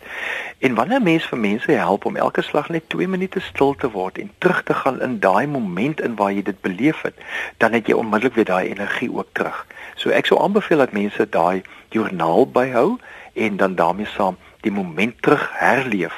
En 0.59 0.75
wanneer 0.75 1.03
mense 1.03 1.29
vir 1.29 1.39
mense 1.39 1.73
help 1.73 2.05
om 2.05 2.17
elke 2.17 2.43
slag 2.43 2.69
net 2.69 2.89
2 2.89 3.09
minute 3.09 3.41
stil 3.41 3.75
te 3.75 3.91
word 3.91 4.19
en 4.19 4.31
terug 4.39 4.63
te 4.63 4.75
gaan 4.75 5.01
in 5.01 5.12
daai 5.21 5.47
moment 5.47 6.01
in 6.01 6.17
waar 6.17 6.33
jy 6.33 6.43
dit 6.43 6.61
beleef 6.61 7.03
het, 7.03 7.15
dan 7.57 7.73
het 7.73 7.87
jy 7.87 7.95
onmiddellik 7.95 8.35
weer 8.35 8.45
daai 8.45 8.69
energie 8.69 9.13
ook 9.13 9.29
terug. 9.33 9.67
So 9.95 10.11
ek 10.11 10.27
sou 10.27 10.41
aanbeveel 10.41 10.79
dat 10.79 10.93
mense 10.93 11.29
daai 11.29 11.63
joernaal 11.91 12.47
byhou 12.51 12.99
en 13.35 13.57
dan 13.57 13.75
daarmee 13.75 14.07
saam 14.07 14.37
die 14.61 14.73
moment 14.73 15.23
terug 15.23 15.51
herleef 15.59 16.15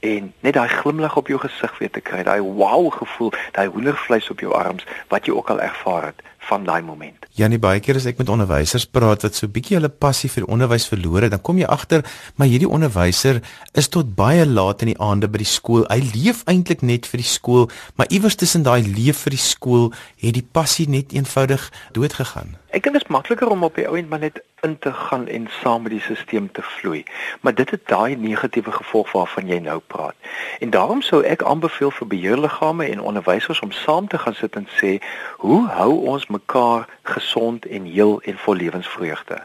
en 0.00 0.32
net 0.40 0.54
daai 0.54 0.68
glimlag 0.68 1.16
op 1.16 1.26
jou 1.26 1.38
gesig 1.40 1.78
weer 1.78 1.90
te 1.90 2.00
kry, 2.00 2.22
daai 2.22 2.40
wow 2.40 2.92
gevoel, 2.92 3.32
daai 3.52 3.66
hoendervleis 3.66 4.30
op 4.30 4.40
jou 4.40 4.52
arms 4.54 4.86
wat 5.08 5.26
jy 5.26 5.32
ook 5.32 5.50
al 5.50 5.60
ervaar 5.60 6.12
het 6.12 6.22
van 6.48 6.64
daai 6.64 6.82
moment. 6.82 7.26
Janie 7.36 7.58
baie 7.60 7.80
keer 7.84 7.98
as 8.00 8.06
ek 8.08 8.20
met 8.20 8.30
onderwysers 8.32 8.86
praat 8.88 9.26
wat 9.26 9.38
so 9.38 9.50
bietjie 9.52 9.76
hulle 9.78 9.90
passie 9.90 10.30
vir 10.32 10.46
onderwys 10.48 10.88
verloor 10.90 11.26
het, 11.26 11.34
dan 11.34 11.42
kom 11.44 11.60
jy 11.60 11.68
agter, 11.68 12.04
maar 12.36 12.50
hierdie 12.50 12.70
onderwyser 12.70 13.42
is 13.74 13.90
tot 13.92 14.14
baie 14.18 14.46
laat 14.46 14.84
in 14.86 14.92
die 14.94 15.00
aande 15.02 15.30
by 15.30 15.42
die 15.42 15.50
skool. 15.50 15.86
Hy 15.90 16.00
leef 16.14 16.44
eintlik 16.50 16.84
net 16.86 17.08
vir 17.10 17.22
die 17.22 17.30
skool, 17.30 17.66
maar 17.96 18.10
iewers 18.14 18.38
tussen 18.38 18.66
daai 18.66 18.82
leef 18.86 19.26
vir 19.26 19.36
die 19.36 19.42
skool 19.42 19.90
het 20.22 20.38
die 20.38 20.46
passie 20.46 20.88
net 20.90 21.12
eenvoudig 21.16 21.70
doodgegaan. 21.96 22.56
Ek 22.76 22.84
dink 22.84 22.98
dit 22.98 23.06
is 23.06 23.12
makliker 23.12 23.48
om 23.48 23.62
op 23.64 23.78
die 23.78 23.86
ouend 23.88 24.10
maar 24.10 24.20
net 24.20 24.42
in 24.66 24.78
te 24.78 24.92
gaan 24.92 25.26
en 25.28 25.46
saam 25.62 25.82
met 25.82 25.92
die 25.94 26.00
stelsel 26.00 26.48
te 26.52 26.62
vloei. 26.62 27.04
Maar 27.40 27.54
dit 27.54 27.70
het 27.70 27.86
daai 27.88 28.16
negatiewe 28.16 28.72
gevolg 28.72 29.12
waarvan 29.12 29.46
jy 29.48 29.58
nou 29.58 29.78
praat. 29.86 30.14
En 30.60 30.70
daarom 30.70 31.02
sou 31.02 31.22
ek 31.24 31.42
aanbeveel 31.42 31.90
vir 31.90 32.06
beheerliggame 32.06 32.88
en 32.88 33.00
onderwysers 33.00 33.60
om 33.60 33.72
saam 33.72 34.08
te 34.08 34.18
gaan 34.18 34.34
sit 34.34 34.56
en 34.56 34.68
sê, 34.80 34.98
"Hoe 35.36 35.68
hou 35.68 35.92
ons 36.12 36.26
mekaar 36.36 36.88
gesond 37.02 37.66
en 37.66 37.84
heel 37.84 38.20
en 38.20 38.38
vol 38.38 38.56
lewensvreugde?" 38.56 39.38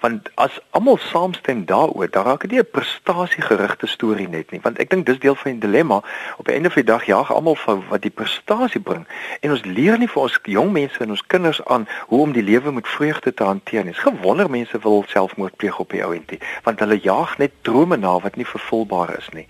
Want 0.00 0.30
as 0.34 0.60
almal 0.70 0.96
saamstem 0.96 1.64
daaroor 1.64 2.10
dan 2.10 2.24
raak 2.24 2.40
dit 2.40 2.50
nie 2.50 2.60
'n 2.60 2.70
prestasiegerigte 2.70 3.86
storie 3.86 4.28
net 4.28 4.50
nie. 4.50 4.60
Want 4.62 4.78
ek 4.78 4.90
dink 4.90 5.06
dis 5.06 5.18
deel 5.18 5.34
van 5.34 5.50
die 5.50 5.60
dilemma. 5.60 6.02
Op 6.36 6.44
die 6.44 6.54
einde 6.54 6.70
van 6.70 6.82
die 6.82 6.92
dag 6.92 7.04
jaag 7.04 7.32
almal 7.32 7.54
vir 7.54 7.78
wat 7.88 8.02
die 8.02 8.10
prestasie 8.10 8.80
bring. 8.80 9.06
En 9.40 9.50
ons 9.50 9.64
leer 9.64 9.98
nie 9.98 10.08
vir 10.08 10.22
ons 10.22 10.38
jong 10.42 10.72
mense 10.72 10.98
en 10.98 11.10
ons 11.10 11.26
kinders 11.26 11.64
aan 11.64 11.88
hoe 12.06 12.20
om 12.20 12.32
die 12.32 12.42
lewe 12.42 12.72
met 12.72 12.88
vreugde 12.88 13.34
te 13.34 13.44
hanteer 13.44 13.84
nie. 13.84 13.94
Gewonder 13.94 14.50
mense 14.50 14.78
wil 14.78 15.04
selfmoord 15.06 15.56
pleeg 15.56 15.78
op 15.78 15.90
die 15.90 16.04
ou 16.04 16.14
entie 16.14 16.38
want 16.62 16.80
hulle 16.80 16.98
jaag 17.00 17.38
net 17.38 17.52
drome 17.62 17.96
na 17.96 18.18
wat 18.20 18.36
nie 18.36 18.46
vervulbaar 18.46 19.16
is 19.18 19.28
nie. 19.32 19.46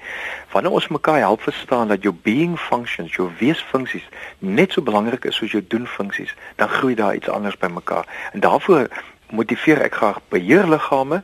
Wanneer 0.53 0.73
ons 0.73 0.89
mekaar 0.89 1.19
help 1.19 1.43
verstaan 1.43 1.89
dat 1.89 2.03
jou 2.03 2.15
being 2.23 2.59
functions 2.59 3.15
jou 3.15 3.31
weesfunksies 3.39 4.09
net 4.39 4.73
so 4.73 4.83
belangrik 4.83 5.25
is 5.25 5.37
soos 5.37 5.53
jou 5.53 5.65
doen 5.69 5.87
funksies 5.87 6.35
dan 6.57 6.69
groei 6.69 6.95
daar 6.95 7.15
iets 7.15 7.29
anders 7.29 7.59
by 7.59 7.67
mekaar. 7.67 8.07
En 8.33 8.41
daarvoor 8.41 8.89
motiveer 9.33 9.83
ek 9.83 9.99
graag 10.01 10.21
beheerliggame 10.33 11.23